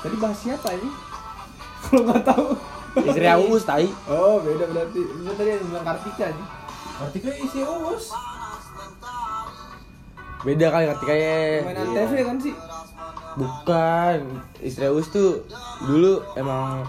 [0.00, 0.90] Tadi bahas siapa ini?
[1.84, 2.46] Kalau nggak tahu.
[3.04, 3.88] Istri Uus tai.
[4.08, 5.00] Oh beda berarti.
[5.04, 6.46] Itu tadi yang bilang Kartika nih.
[7.00, 8.04] Artika isi us.
[10.40, 11.36] Beda kali ketika ya.
[11.68, 12.54] Main antv kan sih.
[13.32, 14.18] Bukan.
[14.58, 15.46] Istri Uus tuh
[15.80, 16.82] dulu emang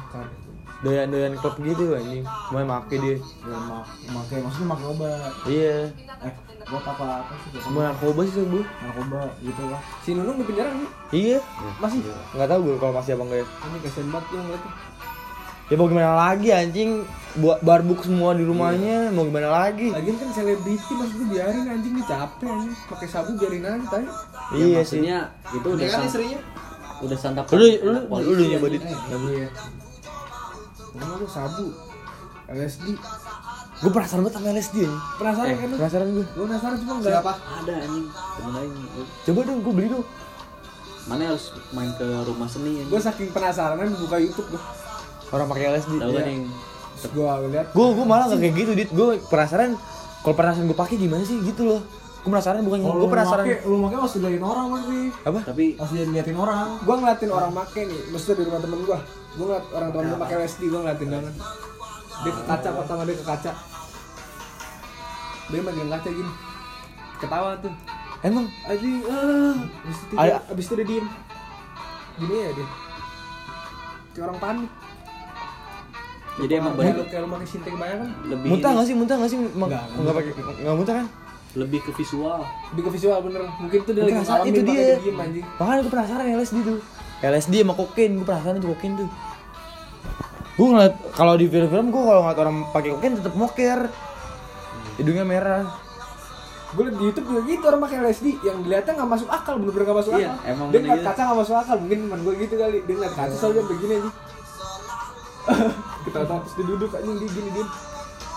[0.81, 5.31] doyan-doyan klub gitu anjing cuma make dia Ya, mak makai maksudnya makai obat.
[5.45, 5.77] iya
[6.19, 6.33] Eh,
[6.65, 7.61] buat apa apa sih?
[7.61, 9.77] semua narkoba sih bu narkoba gitu lah.
[10.01, 10.89] Si Nunung di penjara nih.
[11.11, 11.37] iya
[11.77, 12.01] Masih.
[12.33, 14.71] nggak tahu gue kalau masih apa enggak ya Ini kasihan banget yang ngeliatnya.
[15.71, 20.29] Ya mau gimana lagi anjing buat barbuk semua di rumahnya mau gimana lagi Lagian kan
[20.35, 22.73] selebriti maksud gue biarin anjing nih capek anjing.
[22.85, 24.03] Pakai sabu biarin aja tay.
[24.51, 25.17] iya sih maksudnya
[25.49, 26.39] itu udah Dia kan istrinya
[26.99, 28.51] udah santap lu lu lu polisi udah anjing.
[28.51, 28.81] nyoba dit
[29.31, 29.47] Iya.
[30.91, 31.65] Mana lu sabu?
[32.51, 32.85] LSD.
[33.81, 35.75] gue penasaran banget sama LSD anjing Penasaran kan lu?
[35.79, 37.13] penasaran gue Gue penasaran cuma enggak.
[37.15, 38.71] siapa ada anjing temen lain
[39.23, 40.05] coba dong gue beli dong
[41.01, 44.61] mana harus main ke rumah seni Gue anjing saking penasaran buka YouTube gue.
[45.31, 46.29] Orang pakai LSD tahu kan Iya.
[46.29, 46.45] yang
[46.91, 49.73] Terus gue lihat gue gue malah gak kayak gitu dit gue penasaran
[50.21, 51.81] kalau penasaran gue pakai gimana sih gitu loh
[52.21, 54.99] gue penasaran bukan gue lu penasaran make, lu make harus diliatin orang berarti.
[55.25, 56.67] apa tapi Harus diliatin orang.
[56.77, 58.99] gue ngeliatin orang make nih, maksudnya di rumah temen gue.
[59.31, 61.33] Gue ngeliat orang temen gue pakai LSD, gue ngeliatin banget.
[62.21, 63.51] Dia ke kaca pertama dia ke kaca.
[65.49, 66.31] Dia megang kaca gini.
[67.17, 67.73] Ketawa tuh.
[68.21, 69.57] emang Anjing, ah.
[69.81, 71.05] Abis itu, dia, abis itu dia diem.
[72.15, 72.67] Gini ya dia.
[74.13, 74.69] Kayak orang panik.
[76.33, 76.95] Jadi emang Kayak bener.
[76.95, 78.09] Lu kayak lu pakai sinting banyak kan?
[78.25, 78.95] lebih muntah ini, gak sih?
[78.95, 79.37] Muntah gak sih?
[79.37, 81.07] Nggak, nggak pakai nggak muntah kan?
[81.51, 82.39] Lebih ke visual.
[82.71, 83.41] Lebih ke visual bener.
[83.57, 84.95] Mungkin tuh dia Gue lagi ngalamin itu dia.
[84.97, 85.45] diem anjing.
[85.53, 86.77] makanya gue penasaran LSD tuh.
[87.21, 89.09] LSD sama kokain gue penasaran tuh kokain tuh.
[90.53, 93.79] Gue ngeliat kalau di film-film gue kalau ngeliat orang pakai kokain tetap moker.
[94.93, 95.63] Hidungnya merah.
[96.71, 99.83] Gue liat di YouTube juga gitu orang pakai LSD yang dilihatnya nggak masuk akal, bener-bener
[99.83, 100.47] nggak masuk Iya, akal.
[100.47, 101.07] emang dia ngeliat gitu.
[101.09, 102.77] kaca nggak masuk akal, mungkin teman gue gitu kali.
[102.79, 104.09] Dia ngeliat kaca soalnya begini aja.
[106.05, 107.65] Kita tahu terus dia duduk anjing dia gini dia.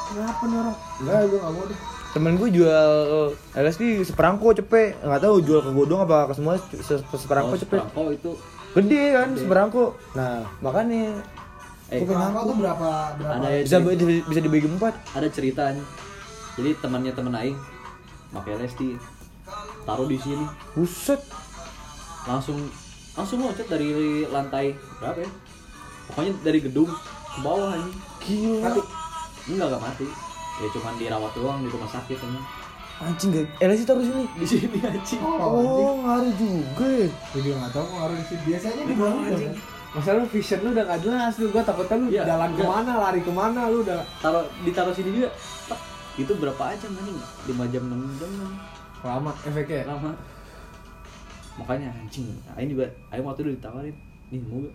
[0.05, 0.77] Kenapa nih orang?
[0.97, 1.81] Enggak, gue nggak mau deh.
[2.15, 2.91] temen gue jual
[3.53, 4.95] LSD seperangko cepet.
[5.01, 7.79] Nggak tahu jual ke godong apa ke semua se- se- seperangko Kalau cepet.
[7.81, 8.31] perangko itu.
[8.73, 9.85] Gede kan seperangko.
[10.13, 11.19] Nah makanya
[11.87, 14.95] eh Gua pengen Perangko tuh berapa berapa ada bisa cerita, bisa dibagi empat.
[15.13, 15.85] Ada ceritanya.
[16.55, 17.59] Jadi temannya temen aing
[18.31, 18.95] pakai LSD
[19.83, 20.47] taruh di sini.
[20.73, 21.19] Buset.
[22.25, 22.57] Langsung
[23.13, 23.91] langsung loncat dari
[24.25, 25.31] lantai berapa ya
[26.11, 27.97] pokoknya dari gedung ke bawah anjing.
[28.21, 28.61] Gila.
[28.65, 28.81] Mati.
[29.51, 30.07] enggak enggak mati.
[30.55, 32.47] Ya cuman dirawat doang di rumah sakit anjing.
[32.95, 34.25] Anjing gak LSD taruh sini.
[34.39, 35.21] Di sini anjing.
[35.21, 37.09] Oh ngaruh juga ya?
[37.11, 38.43] Gue juga nggak tahu harus di sini.
[38.47, 39.55] biasanya di bawah kan
[39.95, 42.67] Masalah lu vision lu udah gak jelas lu, gue takutnya lu Iya, jalan enggak.
[42.67, 45.31] ke mana, lari ke mana, lu udah taruh ditaruh sini juga.
[46.15, 47.19] Itu berapa aja anjing?
[47.47, 48.55] 5 jam 6 jam anjing.
[49.05, 49.87] lama efeknya.
[49.87, 50.11] lama.
[51.63, 52.27] Makanya anjing.
[52.59, 53.95] Aing juga aing waktu itu ditawarin.
[54.35, 54.75] Nih mau gak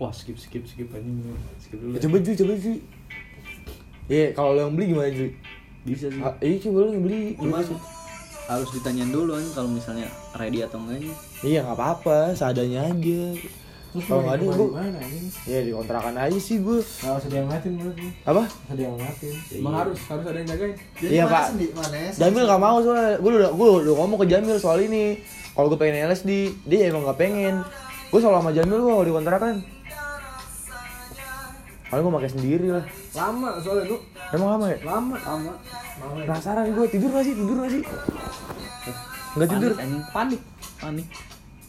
[0.00, 1.20] wah skip skip skip anjing
[1.58, 2.78] skip dulu coba cuy coba cuy
[4.08, 5.30] Iya, kalau lo yang beli gimana cuy?
[5.80, 7.22] bisa sih Ah, iya coba lo yang beli.
[7.36, 7.62] cuman
[8.50, 13.22] harus ditanyain dulu kan kalau misalnya ready atau enggaknya Iya nggak apa-apa, seadanya aja.
[13.90, 14.68] Kalau nggak ada gue
[15.46, 16.78] ya dikontrakan aja sih gue.
[16.78, 18.12] Nggak usah dia yang menurut gue.
[18.22, 18.42] Apa?
[18.46, 19.34] Nggak dia yang ngeliatin.
[19.52, 20.74] Emang harus, harus ada yang jagain.
[21.00, 21.44] Iya, Pak.
[21.48, 24.78] sendi- mana ya Jamil nggak mau soalnya, gue udah gue udah ngomong ke Jamil soal
[24.80, 25.04] ini.
[25.50, 26.30] Kalau gue pengen LSD,
[26.64, 27.54] dia emang nggak pengen.
[28.10, 29.54] Gue selalu sama Jamil gue kalau dikontrakan.
[31.90, 32.84] Kalau gue pakai sendiri lah.
[33.12, 33.96] Lama soalnya lu,
[34.30, 34.78] Emang lama ya?
[34.80, 35.52] lama, lama.
[36.22, 37.34] Penasaran gue tidur gak sih?
[37.34, 37.82] Tidur gak sih?
[39.30, 39.72] Nggak tidur.
[39.74, 40.40] Panik, anjing Panik.
[40.80, 41.06] panik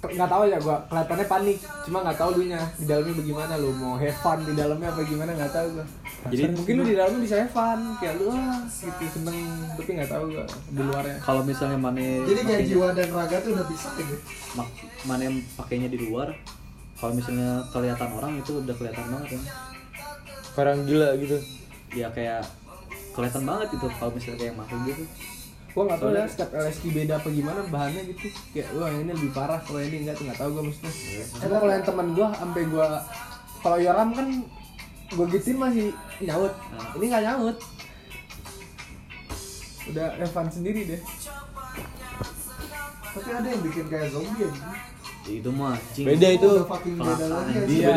[0.02, 1.58] Nggak tahu ya gua, kelihatannya panik.
[1.86, 5.32] Cuma nggak tahu lunya di dalamnya bagaimana lu mau have fun di dalamnya apa gimana
[5.32, 5.86] nggak tahu gua.
[6.24, 9.38] Jadi Mungkin lu di dalamnya bisa have fun, kayak lu ah gitu seneng,
[9.72, 11.18] tapi nggak tahu gua di luarnya.
[11.20, 14.16] kalau misalnya mana Jadi kayak jiwa dan raga tuh udah bisa gitu.
[14.52, 16.34] mak- mana yang pakainya di luar
[16.98, 19.42] kalau misalnya kelihatan orang itu udah kelihatan banget kan
[20.52, 21.38] Sekarang gila gitu.
[21.92, 22.48] ya kayak
[23.12, 25.04] kelihatan banget itu kalau misalnya kayak makhluk gitu
[25.72, 28.28] Gua nggak tahu ya Soalnya- setiap LSD beda apa gimana bahannya gitu.
[28.52, 30.92] Kayak wah ini lebih parah kalau ini enggak tuh nggak tahu gua maksudnya.
[31.32, 32.86] Cuma kalau yang teman gua sampai gua
[33.64, 34.28] kalau Yoram kan
[35.16, 35.86] gua gituin masih
[36.20, 36.52] nyaut.
[36.52, 36.92] Nah.
[37.00, 37.58] Ini nggak nyaut.
[39.96, 41.02] Udah fun sendiri deh.
[43.12, 44.44] Tapi ada yang bikin kayak zombie.
[44.44, 44.52] Ya,
[45.24, 46.50] itu mah anjing Beda itu.
[46.66, 47.14] Fucking beda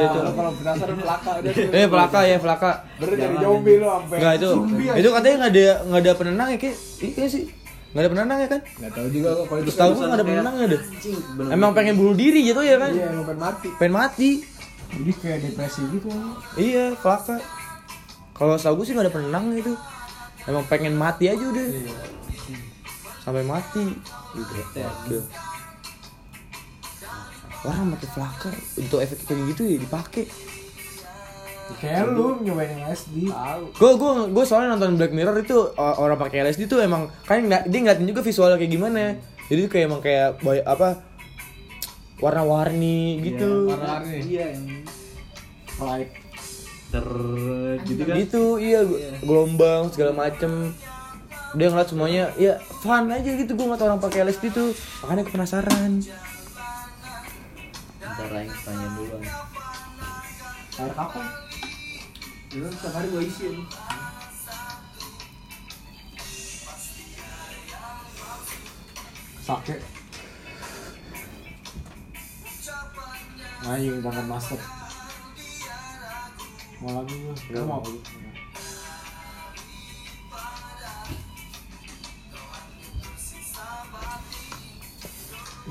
[0.07, 0.23] tuh.
[0.29, 1.31] kalau- penasaran pelaka.
[1.73, 2.71] Eh pelaka ya pelaka.
[3.01, 4.17] Bener dari zombie lu sampai.
[4.21, 4.51] Enggak itu.
[4.95, 6.77] Itu katanya nggak ada nggak ada penenang ya kayak.
[7.01, 7.45] Iya sih.
[7.91, 8.61] Nggak ada penenang ya kan?
[8.61, 9.65] Nggak tahu juga gua kalau itu.
[9.65, 10.83] Terus tahu gue Pesan nggak ada kayak- penenangnya deh.
[11.49, 12.91] Emang pengen bunuh diri gitu ya kan?
[12.91, 13.69] Iya, emang pengen mati.
[13.79, 14.31] Pengen mati.
[14.91, 16.09] Jadi kayak depresi gitu.
[16.55, 17.35] Iya, pelaka.
[18.33, 19.73] Kalau setahu gue sih nggak ada penenangnya itu.
[20.45, 21.67] Emang pengen mati aja udah.
[23.23, 23.85] Sampai mati.
[24.35, 25.25] Udah.
[27.65, 30.25] Orang pakai pelaka untuk efek kayak gitu ya dipakai.
[31.81, 33.27] Kayak lu nyobain yang SD.
[33.27, 33.63] Tahu.
[33.73, 37.67] Gue gue gue soalnya nonton Black Mirror itu orang pakai LSD tuh emang kan nggak
[37.67, 39.17] dia ngeliatin juga visualnya kayak gimana.
[39.49, 41.01] Jadi kayak emang kayak boy, apa
[42.17, 43.69] warna-warni gitu.
[43.69, 44.19] warna-warni.
[44.25, 44.65] iya yang
[45.75, 46.15] Like
[46.95, 47.07] ter
[47.83, 50.71] gitu kan gitu iya gu- gelombang segala macem
[51.55, 54.71] dia ngeliat semuanya ya fun aja gitu gue ngeliat orang pakai LSD tuh
[55.03, 55.99] makanya penasaran
[58.15, 59.19] ntar aing tanya dulu
[60.79, 61.27] air kapan
[62.55, 63.51] itu setiap hari gue isi.
[63.51, 63.67] Ini
[69.43, 69.81] sakit.
[73.75, 74.61] Ayo banget master.
[76.79, 77.83] Mau lagi gue Nggak mau.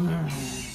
[0.04, 0.73] Mau.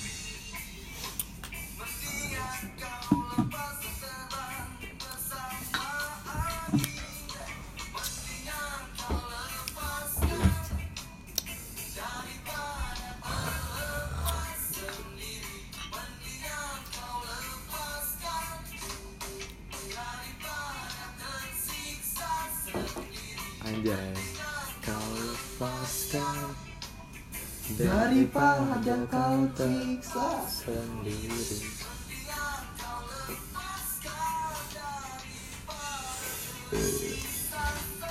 [31.15, 31.79] Sendiri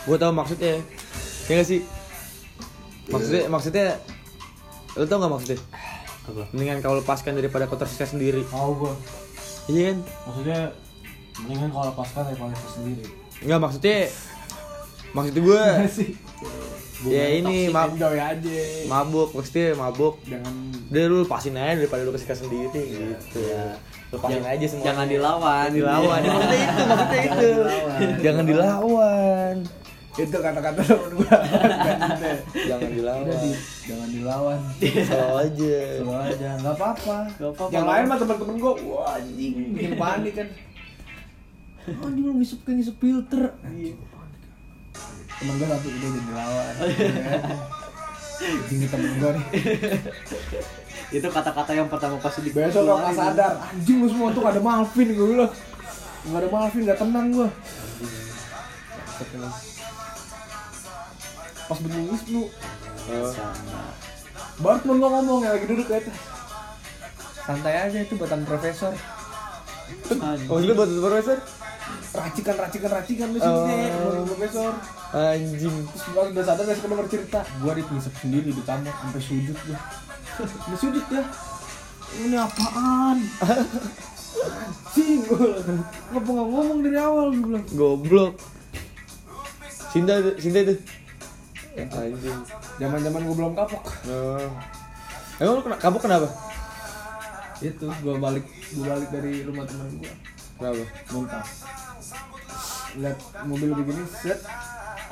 [0.07, 0.79] Gue tau maksudnya.
[1.51, 1.83] Ya gak sih?
[3.11, 3.85] Maksudnya, maksudnya
[4.95, 5.59] Lo tau gak maksudnya?
[6.27, 6.43] apa?
[6.51, 8.43] Mendingan kau lepaskan daripada kau tersiksa sendiri.
[8.47, 8.93] Tahu gue
[9.71, 9.97] Iya kan?
[10.31, 10.59] Maksudnya
[11.43, 13.05] Mendingan kalau lepaskan daripada itu sendiri.
[13.45, 13.97] Enggak maksudnya
[15.15, 15.63] Maksud gue
[17.05, 18.57] Ya ini ma Enjoy aja.
[18.89, 20.17] mabuk Maksudnya mabuk.
[20.25, 20.53] Jangan
[20.89, 23.39] Udah lu lepasin aja daripada lu kesiksa sendiri gitu.
[23.43, 23.77] Ya
[24.09, 25.67] Lepasin aja semua jangan dilawan.
[25.69, 26.19] Dilawan.
[26.23, 27.49] Ya, maksudnya itu maksudnya itu.
[28.23, 29.55] Jangan dilawan.
[30.17, 31.29] Itu kata-kata temen gue
[32.65, 33.37] jangan dilawan.
[33.85, 34.59] Jangan dilawan.
[34.81, 35.77] Selalu aja.
[36.01, 37.17] Selalu aja, nggak apa-apa.
[37.69, 40.47] Yang lain mah teman-teman gue, wah anjing, bikin panik kan.
[42.03, 43.53] Anjing lu ngisep ke ngisep filter.
[45.37, 46.73] Temen gue satu udah jadi lawan.
[48.37, 49.45] Anjing nih temen gue nih.
[51.07, 54.53] itu kata-kata yang pertama pasti di Besok gak pas sadar, anjing lu semua tuh gak
[54.57, 55.51] ada Malvin gue bilang.
[56.27, 57.47] Gak ada Malvin, gak tenang gue.
[61.67, 62.43] Pas bener ngisep lu,
[63.07, 63.53] sama
[64.57, 66.09] baru temen gue ngomong yang lagi duduk kayak
[67.45, 68.91] Santai aja itu buatan profesor.
[70.49, 71.37] oh itu buat profesor
[72.11, 74.27] racikan racikan racikan lu sini Oh.
[74.27, 74.71] profesor
[75.15, 75.77] anjing.
[75.87, 79.79] Terus gua udah sadar besok udah bercerita gua dipisah sendiri di kamar sampai sujud gua.
[80.67, 81.23] Ini sujud ya?
[82.17, 83.17] Ini apaan?
[84.37, 85.47] Anjing gua
[86.11, 87.65] ngapa nggak ngomong dari awal gua bilang.
[87.73, 88.33] Goblok.
[89.93, 90.75] Sinta itu Sinta itu.
[91.77, 92.39] Anjing.
[92.81, 93.83] Zaman zaman gua belum kapok.
[94.11, 94.51] Oh.
[95.37, 96.27] emang lu kena kapok kenapa?
[97.63, 98.45] Itu gua balik
[98.75, 100.13] gua balik dari rumah teman gua.
[100.57, 100.83] Kenapa?
[101.13, 101.45] Muntah.
[102.97, 104.41] Lihat mobil begini set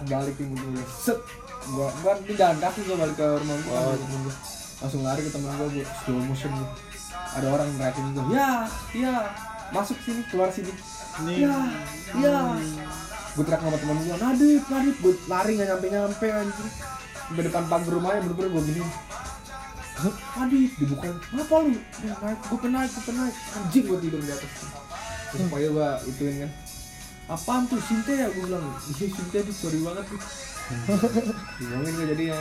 [0.04, 1.20] balik ke mobilnya set.
[1.72, 3.80] Gua gua di jalan kaki gua balik ke rumah gua.
[3.80, 3.96] Oh.
[3.96, 4.36] temen gua.
[4.76, 6.70] langsung lari ke teman gua gua slow motion gua
[7.36, 8.24] ada orang ngeliatin gua.
[8.36, 8.50] Ya
[8.92, 9.16] ya.
[9.74, 10.74] Masuk sini keluar sini.
[11.32, 11.56] Ya
[12.20, 12.38] ya.
[13.34, 16.70] Gua teriak sama teman gua nadip nadip gua lari nggak nyampe nyampe anjing.
[17.26, 18.82] Sampai depan pagar rumahnya bener-bener gua gini?
[20.38, 21.08] Nadip dibuka.
[21.34, 21.72] Apa lu?
[22.04, 24.54] Naik gua penaik gua penaik anjing gua tidur di atas.
[25.34, 26.52] Terus pokoknya gua ituin kan
[27.26, 28.14] apaan tuh Sinte?
[28.14, 28.66] Ya gue bilang
[28.96, 30.22] iya Sinte tuh sorry banget tuh.
[31.70, 32.40] Ngomongin gue jadinya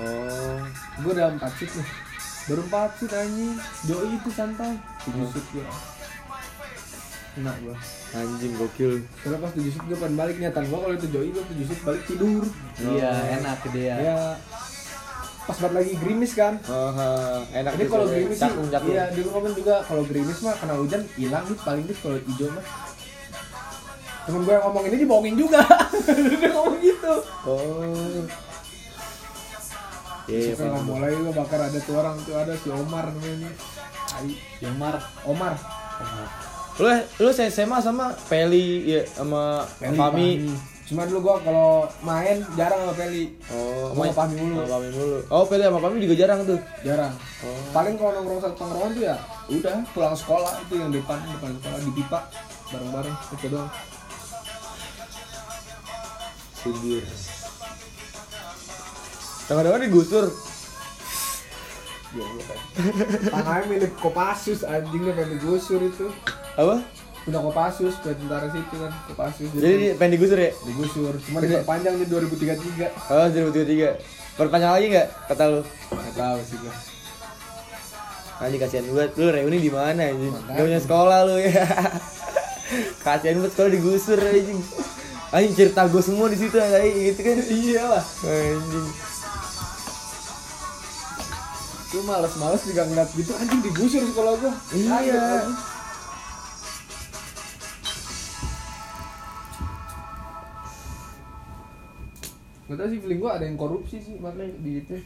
[0.00, 0.58] oh
[1.04, 1.88] gue udah empat shoot nih.
[2.48, 3.54] Baru empat shoot anjing.
[3.88, 4.74] Joey itu santai.
[5.04, 5.66] Tujuh shoot gue
[7.38, 7.76] enak gue
[8.18, 8.92] anjing gokil.
[9.22, 11.80] Karena pas tujuh shoot gue pengen balik niatan gue kalau itu Joey gue tujuh shoot
[11.86, 12.44] balik tidur.
[12.80, 13.94] Iya enak dia.
[13.96, 14.16] Ya
[15.48, 16.60] pas banget lagi gerimis kan.
[16.68, 17.08] Oh, ha.
[17.56, 18.52] enak jadi kalau gerimis sih
[18.92, 22.48] iya dulu komen juga kalau gerimis mah kena hujan hilang nih paling nih kalau hijau
[22.52, 22.64] mah
[24.28, 25.60] temen gue yang ngomong ini dibohongin juga.
[26.36, 27.12] Dia ngomong gitu.
[27.48, 28.20] Oh.
[30.28, 30.84] Iya, Setelah paham.
[30.86, 33.48] mulai gue bakar ada tuh orang tuh ada si Omar namanya
[34.12, 35.56] Ai, yang mar Omar.
[36.76, 36.86] Lu
[37.18, 40.28] lu SMA sama Peli ya sama Peli, Fami
[40.84, 44.56] Cuma dulu gua kalau main jarang sama Peli oh Sama Fami mulu.
[44.58, 45.18] sama Fami mulu.
[45.28, 46.60] Oh Peli sama Fami juga jarang tuh.
[46.80, 47.12] Jarang.
[47.42, 47.60] Oh.
[47.72, 49.16] Paling kalau nongkrong satu tongkrongan tuh ya
[49.48, 52.20] udah pulang sekolah itu yang depan depan sekolah di pipa
[52.68, 53.70] bareng-bareng itu doang
[56.58, 57.04] Sindir.
[59.44, 60.26] Kadang-kadang digusur.
[62.08, 62.58] Ya Allah kan
[63.28, 66.08] Tangannya milik Kopassus anjingnya pengen digusur itu
[66.56, 66.80] Apa?
[67.20, 70.56] Punya Kopassus buat tentara situ kan Kopassus Jadi di- pengen digusur ya?
[70.64, 74.00] digusur cuma diperpanjang di 2033 Oh, 2023.
[74.34, 75.08] Perpanjang lagi nggak?
[75.28, 75.60] Kata lu.
[75.60, 76.74] Gak tahu sih gua
[78.38, 79.10] Anjing kasihan banget.
[79.12, 80.32] Lu reuni di mana anjing?
[80.32, 81.60] Gak punya sekolah lu ya.
[83.04, 84.60] kasihan banget kalau digusur anjing
[85.28, 87.36] anjing cerita gue semua di situ kayak gitu kan.
[87.48, 88.88] Iyalah anjing.
[91.88, 93.32] Gue males-males juga ngeliat gitu.
[93.36, 95.48] Anjing digusur sekolah gue Iya.
[102.68, 105.00] Gak tau sih feeling gue ada yang korupsi sih makanya di itu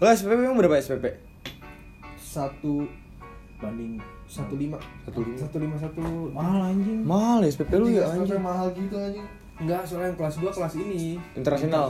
[0.00, 1.14] lo SPP emang berapa SPP
[2.18, 2.88] satu
[3.62, 4.00] banding
[4.32, 4.80] satu lima.
[5.04, 5.36] Satu lima.
[5.36, 6.00] satu lima satu.
[6.32, 7.00] Mahal anjing.
[7.04, 8.40] Mahal ya SPP lu ya SPP anjing.
[8.40, 9.26] mahal gitu anjing.
[9.60, 11.02] Enggak soalnya yang kelas 2 kelas ini.
[11.36, 11.86] Internasional.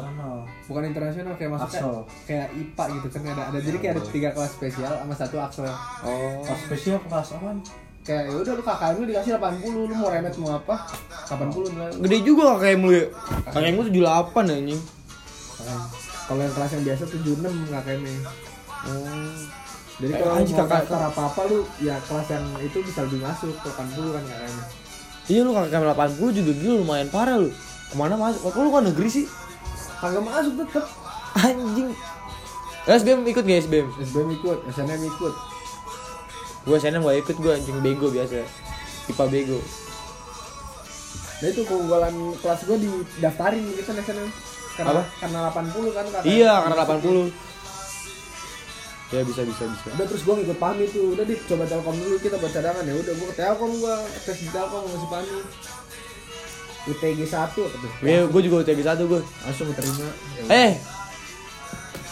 [0.66, 1.96] Bukan internasional kayak maksudnya Axel.
[2.26, 3.58] kayak IPA gitu kan ada ada.
[3.62, 5.64] Jadi kayak ada tiga kelas spesial sama satu Axel.
[6.02, 6.42] Oh.
[6.42, 7.58] Kelas spesial kelas apaan?
[8.02, 10.90] kayak ya udah lu KKM lu dikasih 80 lu mau remet mau apa?
[11.30, 12.00] 80 nilai lu.
[12.02, 13.06] gede juga kakek lu ya.
[13.46, 14.82] Kakek gue 78 anjing.
[16.26, 18.14] Kalau yang kelas yang biasa 76 KKM nya
[18.82, 19.61] oh
[20.02, 23.22] jadi Eh, kalau anjing, kakak- daftar apa apa lu ya kelas yang itu bisa lebih
[23.22, 24.64] masuk 80 kan KKM nya
[25.30, 27.54] iya lu kakek 80 juga dulu lumayan parah lu.
[27.86, 28.40] Ke mana masuk?
[28.42, 29.24] Kok lu kan negeri sih?
[29.96, 30.84] Kagak masuk tetep.
[31.38, 31.88] Anjing.
[32.82, 33.86] SBM ikut gak SBM?
[34.02, 35.34] SBM ikut SNM ikut.
[36.62, 38.42] Gue SNM gak ikut, gue anjing bego biasa.
[39.06, 39.58] IPA bego.
[41.38, 44.28] Nah itu keunggulan kelas gue didaftarin gitu kan SNM
[44.72, 45.02] karena, Apa?
[45.20, 47.30] karena 80 kan KKM Iya, karena 80
[49.12, 49.88] Ya bisa, bisa, bisa.
[49.92, 51.12] Udah terus gue ngikut pamit tuh.
[51.12, 52.94] Udah di coba telkom dulu kita buat cadangan ya.
[52.96, 55.46] Udah gue ke telkom gue tes di telkom masih pamit
[56.82, 57.68] UTG 1 tuh?
[58.02, 60.08] Iya, gue juga UTG 1 gue langsung terima.
[60.40, 60.44] Ya.
[60.48, 60.72] Eh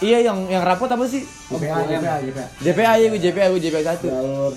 [0.01, 1.21] Iya yang yang rapot apa sih?
[1.21, 2.45] JPA, JPA, JPA.
[2.57, 4.53] JPA ya gue JPA gue JPA 1 Jalur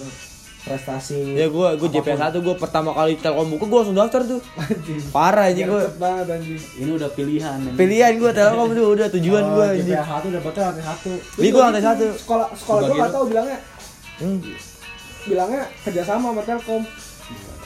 [0.64, 1.36] prestasi.
[1.36, 5.00] Ya gue gue JPA 1 gue pertama kali Telkom buka gue langsung daftar tuh anjing
[5.08, 5.82] Parah anjing gue
[6.74, 7.58] Ini udah pilihan.
[7.58, 7.76] anjing.
[7.76, 11.10] Pilihan gue Telkom tuh udah tujuan Oh, gue anjing JPA satu dapetnya lantai satu.
[11.36, 13.58] Ini gue lantai satu sekolah sekolah gue gak tau bilangnya
[14.14, 14.38] Hmm.
[15.24, 16.86] bilangnya kerjasama sama telkom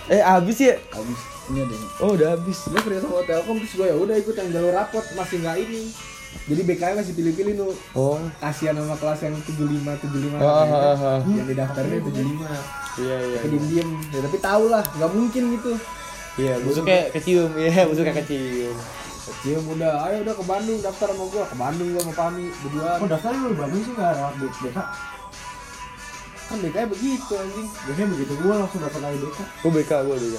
[0.08, 0.74] Eh abis ya?
[0.88, 1.88] Habis ini ada ini.
[2.00, 5.04] Oh udah abis gue kerja sama telkom terus gue ya udah ikut yang jalur rapot
[5.12, 5.92] masih nggak ini
[6.48, 7.68] jadi BKM masih pilih-pilih nu.
[7.92, 8.16] Oh.
[8.40, 11.20] Kasihan sama kelas yang 75 75 Ah, ah, ah, ah.
[11.28, 12.44] yang didaftarnya 75
[12.98, 15.72] Iya iya tapi diem diem ya, tapi tau lah nggak mungkin gitu.
[16.38, 17.50] Iya busuknya kecium.
[17.54, 18.76] Iya busuknya kecium.
[19.44, 21.44] Cium udah, ayo udah ke Bandung daftar sama gua.
[21.46, 22.90] Ke Bandung gua sama Pami berdua.
[22.98, 24.78] Oh daftarnya lu di Bandung sih nggak lewat BK.
[26.48, 27.68] kan BKM begitu anjing.
[27.86, 29.38] Biasanya begitu gua langsung daftar lagi BK.
[29.62, 30.36] Gue BK gue BK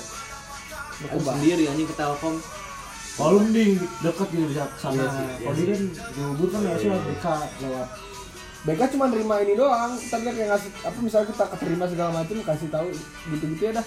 [1.00, 2.36] Aku sendiri anjing ke Telkom.
[3.20, 4.96] Kalau lu mending deket gitu bisa sana.
[4.96, 7.26] Iya sih, iya Kalau dia kan di Ubud kan ya sih lewat BK
[7.68, 7.88] lewat.
[8.60, 12.68] BK cuma nerima ini doang tapi kayak ngasih apa misalnya kita keterima segala macam kasih
[12.72, 12.88] tahu
[13.36, 13.86] gitu-gitu ya dah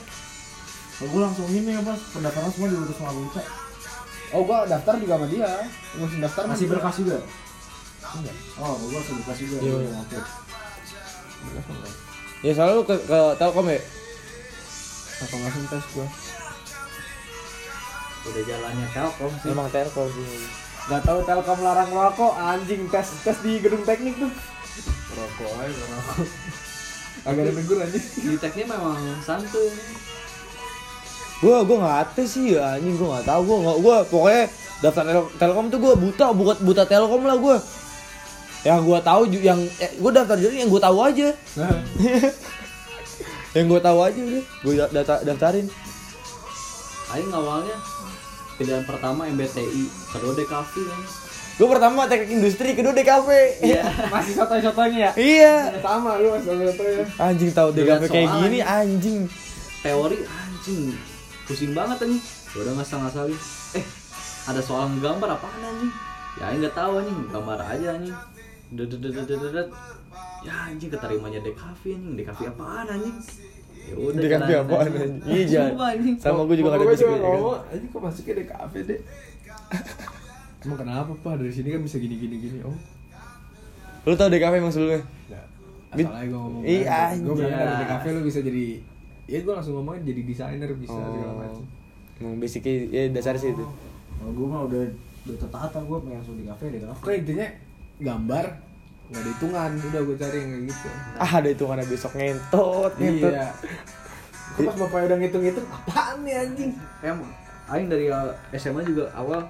[0.96, 3.36] Kalau gua langsung ini apa pendaftaran semua diurus sama BK.
[4.36, 5.50] oh gua daftar juga sama dia
[5.96, 7.18] ngurusin daftar Masih berkas juga.
[8.12, 8.36] Enggak.
[8.60, 9.56] Oh, gua langsung berkas juga.
[9.64, 9.96] Iya.
[9.96, 10.18] Oke.
[12.44, 13.80] Ya soalnya lu ke, ke Telkom ya?
[15.22, 16.06] apa langsung tes gua
[18.22, 19.48] Udah jalannya Telkom sih.
[19.50, 20.26] Emang Telkom sih.
[20.86, 24.32] Gak tahu Telkom larang rokok anjing tes tes di gedung teknik tuh.
[25.18, 26.28] Rokok aja rokok.
[27.28, 29.70] Agak ada negur anjing Di teknik memang santuy.
[31.42, 34.44] Gue gue nggak tes sih ya anjing gue nggak tahu gue nggak gue pokoknya
[34.82, 37.56] daftar tel Telkom tuh gue buta bukan buta Telkom lah gue
[38.62, 41.28] yang gue tahu yang eh, gue daftar jadi yang gue tahu aja.
[43.52, 45.66] Yang gue tahu aja udah gue daftar daftarin.
[47.12, 47.76] Aing awalnya
[48.54, 51.02] pilihan pertama MBTI, kedua DKV kan.
[51.52, 53.28] gue pertama teknik industri kedua DKV
[53.60, 53.82] Iya.
[54.14, 59.18] masih sotoy-sotoynya ya iya sama lu mas sotoy ya anjing tahu DKV kayak gini anjing
[59.78, 60.94] Teori anjing
[61.42, 62.22] pusing banget anjing.
[62.48, 63.34] Ya udah ngasal-ngasalin.
[63.74, 63.82] Eh,
[64.44, 65.90] ada soal gambar apaan anjing?
[66.34, 68.14] Ya nggak tahu anjing, gambar aja anjing.
[68.70, 69.68] Dedededededet.
[70.40, 73.16] Ya anjing keterimanya DKV anjing, DKV apaan anjing?
[73.82, 75.00] Ya udah DKV jalanin apaan aja.
[75.02, 77.32] anjing iya jangan sama gue juga gak ada Pokoknya basic juga ya kan?
[77.34, 79.00] ngomong, anjing kok masuknya di kafe deh
[80.62, 81.32] emang kenapa pak?
[81.36, 82.76] Dari sini kan bisa gini gini gini oh
[84.02, 85.02] lu tau DKV emang sebelumnya?
[85.26, 85.44] Nggak.
[85.92, 88.64] Bit- Asal aja gue ngomong Iya, Gue bilang dari di kafe lu bisa jadi
[89.24, 91.80] Ya gue langsung ngomongin jadi desainer bisa segala macam oh
[92.18, 93.64] emang basicnya ya dasar sih itu.
[94.14, 94.82] Kalau gua mah udah
[95.24, 96.94] udah tertata gua pengen langsung di kafe kafe.
[96.94, 97.46] Pokoknya intinya
[98.00, 98.44] gambar
[99.12, 99.70] nggak ada hitungan.
[99.76, 100.88] Udah gue cari yang kayak gitu.
[101.20, 103.32] Ah ada hitungannya besok ngentot ngentot.
[103.36, 103.46] Iya
[104.52, 106.72] Kok pas bapaknya udah ngitung-ngitung apaan nih anjing?
[107.00, 107.32] Emang
[107.72, 108.12] Aing dari
[108.52, 109.48] SMA juga awal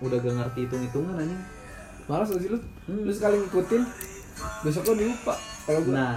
[0.00, 1.42] udah gak ngerti hitung-hitungan anjing.
[2.08, 2.56] malas gak sih lu?
[2.88, 3.04] Hmm.
[3.04, 3.82] lu sekali ngikutin
[4.64, 5.34] besok lo lupa
[5.68, 6.16] kalau gue Nah,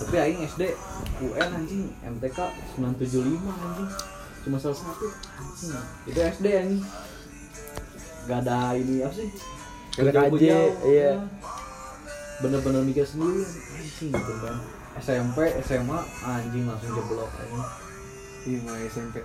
[0.00, 0.72] tapi Aing SD
[1.20, 2.38] UN anjing MTK
[2.80, 3.90] 975 anjing.
[4.40, 5.04] Cuma salah satu
[5.36, 5.76] anjing.
[6.08, 6.82] Itu SD anjing.
[8.24, 9.28] Gak ada ini apa sih
[9.92, 10.64] Gak KJ, Bujau-bujau.
[10.86, 11.10] iya.
[11.12, 11.26] Nah,
[12.40, 13.44] bener-bener mikir sendiri
[13.76, 14.56] anjing gitu kan
[14.96, 17.64] SMP SMA anjing langsung jeblok anjing
[18.40, 19.16] Iya, mulai SMP.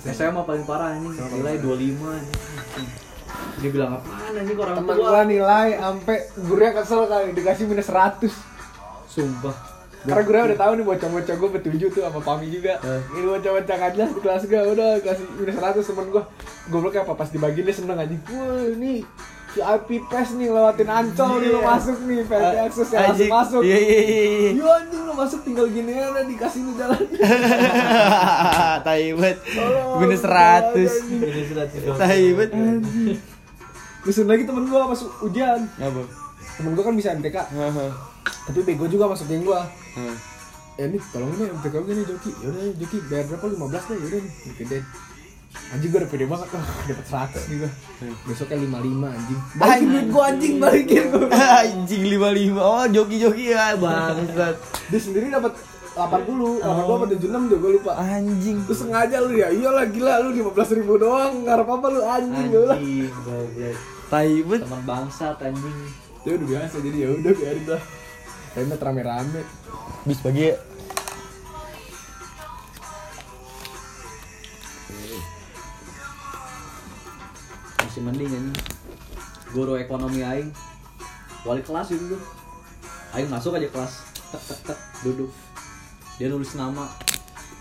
[0.00, 1.68] SMA paling parah anjing nilai 25
[2.08, 2.88] anjing
[3.58, 7.88] dia bilang apaan anjing orang Teman tua gua nilai sampai gurunya kesel kali dikasih minus
[7.88, 8.32] 100.
[9.06, 9.56] sumpah
[10.00, 12.78] Karena gurunya udah tahu nih bocah-bocah gue bertujuh tuh sama Pami juga.
[13.12, 16.22] Ini bocah-bocah nggak jelas di kelas gue udah kasih minus 100 temen gue.
[16.68, 18.14] Gobloknya apa pas dibagiin dia seneng aja.
[18.30, 19.02] Wah ini
[19.48, 23.60] VIP PES nih lewatin ancol nih lo masuk nih VIP akses yang langsung masuk.
[23.64, 24.22] Iya iya iya.
[24.28, 24.50] iya.
[24.52, 27.02] Yo anjing lo masuk tinggal gini aja udah dikasih lu jalan.
[28.86, 29.38] Tai banget.
[29.40, 30.84] Tolong, Minus tolong, 100.
[30.84, 31.20] anjing.
[31.24, 32.50] ini sudah tidak Tai banget.
[34.04, 35.60] Terus lagi temen gue masuk ujian.
[35.80, 36.00] Apa?
[36.60, 37.36] Temen gue kan bisa MTK,
[38.50, 39.60] tapi bego juga masuk geng gue.
[40.78, 44.20] Ya ini tolong ini MTK gue nih Joki yaudah Joki bayar berapa 15 deh yaudah
[44.22, 44.84] nih gedein
[45.68, 47.70] anjing gue udah pede banget wah dapet 100 nih gue
[48.24, 49.40] besoknya 55 anjing.
[49.60, 51.04] Balikin duit gue anjing balikin
[51.60, 52.56] Anjing 55.
[52.56, 54.56] Oh, joki-joki ya, bangsat.
[54.88, 55.52] dia sendiri dapat
[55.98, 57.92] 80 80 apa 76 juga gue lupa.
[57.98, 58.56] Anjing.
[58.64, 59.48] lu sengaja lu ya?
[59.50, 61.42] Iyalah gila lu 15 ribu doang.
[61.42, 63.76] Ngarep apa lu anjing gue lah anjing goblok.
[64.08, 64.60] Tai banget.
[64.64, 65.76] teman bangsat anjing.
[66.22, 67.82] Ya udah biasa jadi ya udah biarin lah.
[68.54, 69.40] Kayaknya rame-rame.
[70.06, 70.54] Bis pagi.
[70.54, 70.67] ya.
[77.88, 78.46] Masih mending anjing
[79.48, 80.52] guru ekonomi aing.
[81.48, 82.20] Wali kelas itu tuh
[83.16, 84.04] aing masuk aja kelas.
[84.28, 85.32] Tek tek tek duduk.
[86.20, 86.84] Dia nulis nama.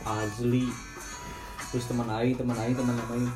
[0.03, 0.67] Azli.
[1.71, 3.31] Terus teman aing teman aing teman aing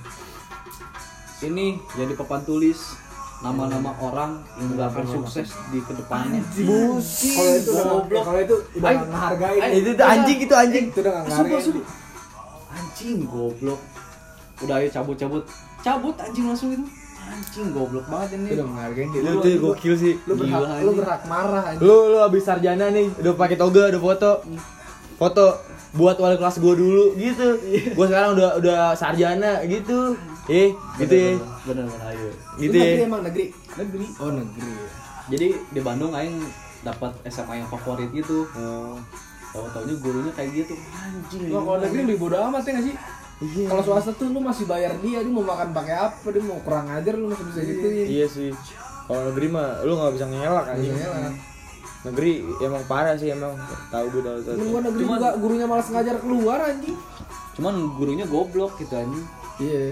[1.47, 2.99] ini jadi papan tulis.
[3.41, 6.45] Nama-nama orang yang gak akan sukses di ke depannya.
[6.53, 7.33] Busi.
[7.33, 8.23] kalau itu udah Goblok.
[8.27, 9.61] kalau itu udah Ay, nggak ngehargain.
[9.63, 10.85] Ay, Itu tuh anjing itu anjing.
[10.93, 11.73] itu udah nggak ngehargain.
[12.69, 13.81] anjing goblok.
[14.61, 14.87] Udah ayo
[15.17, 15.17] cabut
[15.81, 16.85] cabut anjing langsung itu
[17.23, 20.13] anjing goblok banget ini udah ngehargain dia Lu tuh gokil sih.
[20.21, 23.87] lu berhak Gila, lu berhak marah anjing Lu lu habis sarjana nih, udah pakai toga,
[23.87, 24.31] udah foto.
[25.15, 25.45] Foto
[25.91, 27.47] buat wali kelas gua dulu gitu.
[27.93, 30.15] Gua sekarang udah udah sarjana gitu.
[30.45, 31.31] Eh, gitu ya.
[31.63, 33.05] bener bener ayo Gitu Lu negeri ya.
[33.05, 34.73] emang negeri negeri oh negeri
[35.29, 36.41] jadi di Bandung aing
[36.81, 38.97] dapat SMA yang favorit gitu Oh.
[39.47, 42.95] tahu taunya gurunya kayak gitu anjing Wah, kalau negeri lebih bodo amat ya nggak sih
[43.41, 43.65] Iya.
[43.65, 46.85] kalau swasta tuh lu masih bayar dia dia mau makan pakai apa dia mau kurang
[46.87, 48.49] ajar lu masih bisa gituin Iya sih.
[49.03, 50.93] Kalau negeri mah lu nggak bisa ngelak anjing.
[50.93, 51.33] Iya, ngelak.
[52.01, 53.53] Negeri emang parah sih emang.
[53.89, 54.55] Tahu gue tahu tahu.
[54.63, 56.97] Gua negeri Cuman- juga gurunya malas ngajar keluar anjing
[57.51, 59.27] cuman gurunya goblok gitu anjing
[59.59, 59.91] iya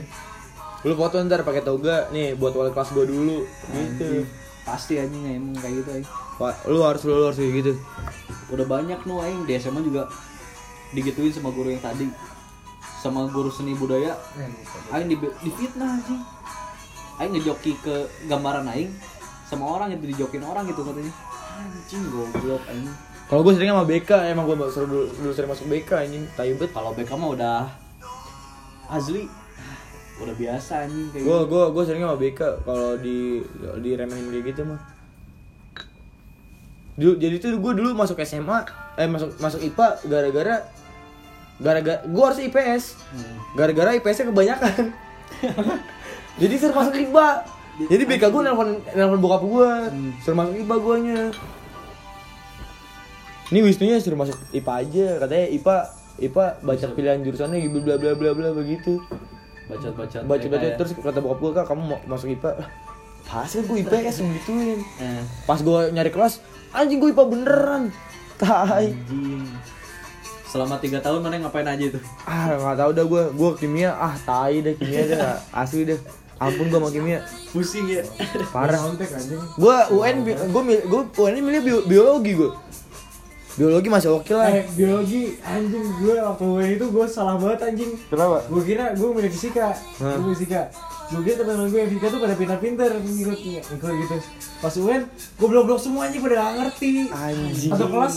[0.79, 3.75] Lu foto ntar pakai toga nih buat wali kelas gua dulu gitu.
[3.99, 4.25] Anjing.
[4.63, 7.73] pasti anjing emang kayak gitu aing Pak, lu harus lu harus kayak gitu.
[8.49, 10.07] udah banyak nu aing di SMA juga
[10.89, 12.07] digituin sama guru yang tadi
[12.99, 14.13] sama guru seni budaya
[14.91, 16.21] aing di, di fitnah anjing
[17.19, 17.95] aing ngejoki ke
[18.27, 18.91] gambaran aing
[19.47, 21.13] sama orang yang dijokin orang gitu katanya
[21.57, 22.91] anjing goblok aing
[23.29, 26.49] Kalau gue sering sama BK, emang gue sering dulu, dulu sering masuk BK anjing, tai
[26.57, 26.73] bet.
[26.73, 27.57] kalau BK mah udah
[28.89, 29.29] asli
[30.25, 31.45] udah biasa anjing kayak Gue gitu.
[31.53, 33.45] gue gue sering sama BK kalau di
[33.85, 34.81] diremehin kayak gitu mah.
[36.97, 38.65] Dulu, jadi tuh gue dulu masuk SMA,
[38.97, 40.55] eh masuk masuk IPA gara-gara
[41.59, 42.83] gara-gara gue harus IPS.
[43.53, 44.95] Gara-gara IPS-nya kebanyakan.
[46.41, 47.27] jadi suruh masuk IPA.
[47.79, 49.71] Jadi BK gue nelfon nelfon bokap gue,
[50.23, 51.21] suruh masuk IPA guanya.
[53.49, 55.75] Ini Wisnunya suruh masuk IPA aja, katanya IPA
[56.19, 58.99] IPA baca pilihan jurusannya gitu bla bla bla bla begitu.
[59.69, 60.75] bacot-bacot Baca baca TK ya.
[60.81, 62.51] terus kata bokap gue kak kamu mau masuk IPA.
[63.29, 64.79] Hasil gue IPS gituin.
[65.43, 66.39] Pas gue nyari kelas,
[66.71, 67.83] anjing gue IPA beneran.
[68.39, 68.91] Tai.
[68.95, 69.43] anjing
[70.49, 74.17] selama tiga tahun mana ngapain aja itu Ah nggak tahu dah gue, gue kimia ah
[74.19, 75.17] tai deh kimia deh
[75.53, 75.99] asli deh.
[76.35, 77.19] Ampun gue sama kimia
[77.51, 78.01] pusing ya
[78.49, 78.79] parah.
[79.55, 82.51] Gue UN gue gue UN milih bio- biologi gue.
[83.55, 84.47] Biologi masih oke lah.
[84.49, 87.91] Eh, biologi anjing gue waktu UN itu gue salah banget anjing.
[88.07, 88.39] Kenapa?
[88.47, 90.61] Gue kira gue milih fisika, gue milih fisika.
[91.09, 94.15] Gue kira teman-teman gue yang tuh pada pintar-pintar ngikut ngikut gitu.
[94.61, 96.89] Pas UN, gue blok-blok semua anjing pada gak ngerti.
[97.09, 97.71] Anjing.
[97.73, 98.15] Satu kelas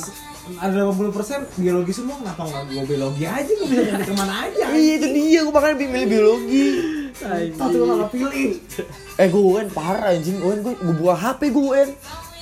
[0.58, 4.74] ada 80% biologi semua kenapa nggak gue biologi aja gue bisa nyari ke mana aja
[4.74, 6.66] Iya itu dia gue makanya milih biologi.
[7.54, 8.50] satu gue nggak pilih
[9.22, 11.90] Eh gue UN parah anjing UN gue gue buka HP gue UN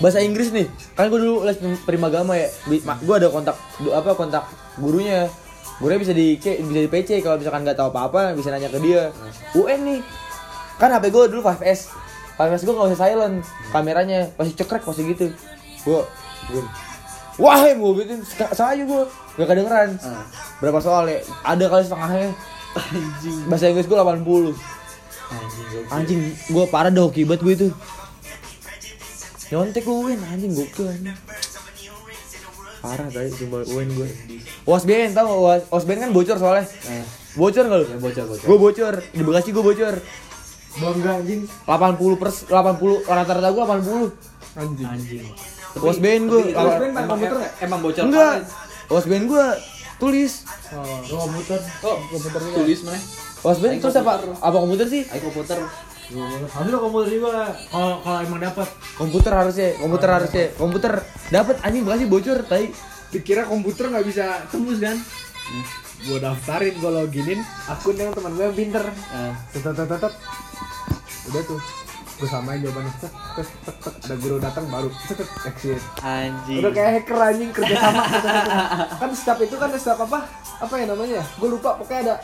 [0.01, 0.65] bahasa Inggris nih
[0.97, 3.61] kan gue dulu les primagama ya gue ada kontak
[3.93, 4.49] apa kontak
[4.81, 5.29] gurunya
[5.77, 8.81] gurunya bisa di bisa di PC kalau misalkan nggak tahu apa apa bisa nanya ke
[8.81, 9.13] dia
[9.53, 10.01] UN nih
[10.81, 11.93] kan HP gue dulu 5S
[12.41, 13.45] 5S gue nggak usah silent.
[13.69, 15.29] Kameranya pasti cekrek pasti gitu.
[15.85, 16.01] Gue
[16.49, 16.63] gue
[17.37, 18.15] wah gue gitu
[18.57, 19.03] salah aja gue
[19.37, 20.01] gak kedengeran.
[20.65, 21.21] Berapa soal ya?
[21.45, 22.33] Ada kali setengahnya.
[22.71, 23.37] Anjing.
[23.51, 24.57] Bahasa Inggris gue 80
[25.31, 26.21] anjing Anjing,
[26.51, 27.69] gue parah dah hoki banget gue itu.
[29.51, 31.19] Nyontek gue Win, anjing gokil anjing.
[32.81, 34.09] Parah tadi sumpah UN gue
[34.65, 36.65] OSBN tau OSBN kan bocor soalnya.
[36.89, 37.05] Eh,
[37.37, 37.87] bocor gak lu?
[37.87, 38.47] ya bocor bocor.
[38.49, 38.95] gue bocor.
[39.13, 39.95] Di Bekasi gue bocor
[40.73, 41.43] Bangga anjing.
[41.67, 42.55] 80 pers 80
[43.05, 44.11] rata-rata gue 80
[44.53, 44.87] Anjing.
[44.87, 45.27] Anjing.
[45.73, 47.53] OSBN gue Tapi- apa- OSBN pakai emang- komputer nggak?
[47.61, 48.91] Emang bocor enggak parah.
[48.91, 49.45] OSBN gue
[49.97, 50.33] tulis
[50.71, 50.99] Oh.
[51.05, 51.59] Gua komputer.
[51.81, 53.01] Kok komputer tulis mana?
[53.41, 54.31] OSBN Aing terus apa komputer.
[54.41, 55.59] apa komputer sih Ayo komputer.
[56.51, 57.31] Harusnya komputer juga.
[57.71, 58.67] Kalau kalau emang dapat.
[58.93, 60.93] komputer harusnya komputer harusnya komputer
[61.29, 62.67] dapat anjing Bekasi bocor tadi
[63.11, 64.95] Dikira komputer nggak bisa tembus kan?
[66.01, 68.85] Gue daftarin, gue loginin akun yang teman gue yang pinter.
[68.89, 70.15] Eh, Tetet tetet tetet.
[71.29, 71.61] Udah tuh.
[72.17, 72.93] Gue samain jawabannya.
[73.01, 73.13] Tet,
[73.65, 73.95] tet, tet.
[74.03, 74.89] Ada guru datang baru.
[75.07, 75.81] Tet, exit.
[76.01, 76.61] anjing.
[76.61, 78.03] Udah kayak hacker anjing kerja sama.
[78.97, 80.19] Kan setiap itu kan setiap apa?
[80.61, 81.21] Apa ya namanya?
[81.37, 82.15] Gue lupa pokoknya ada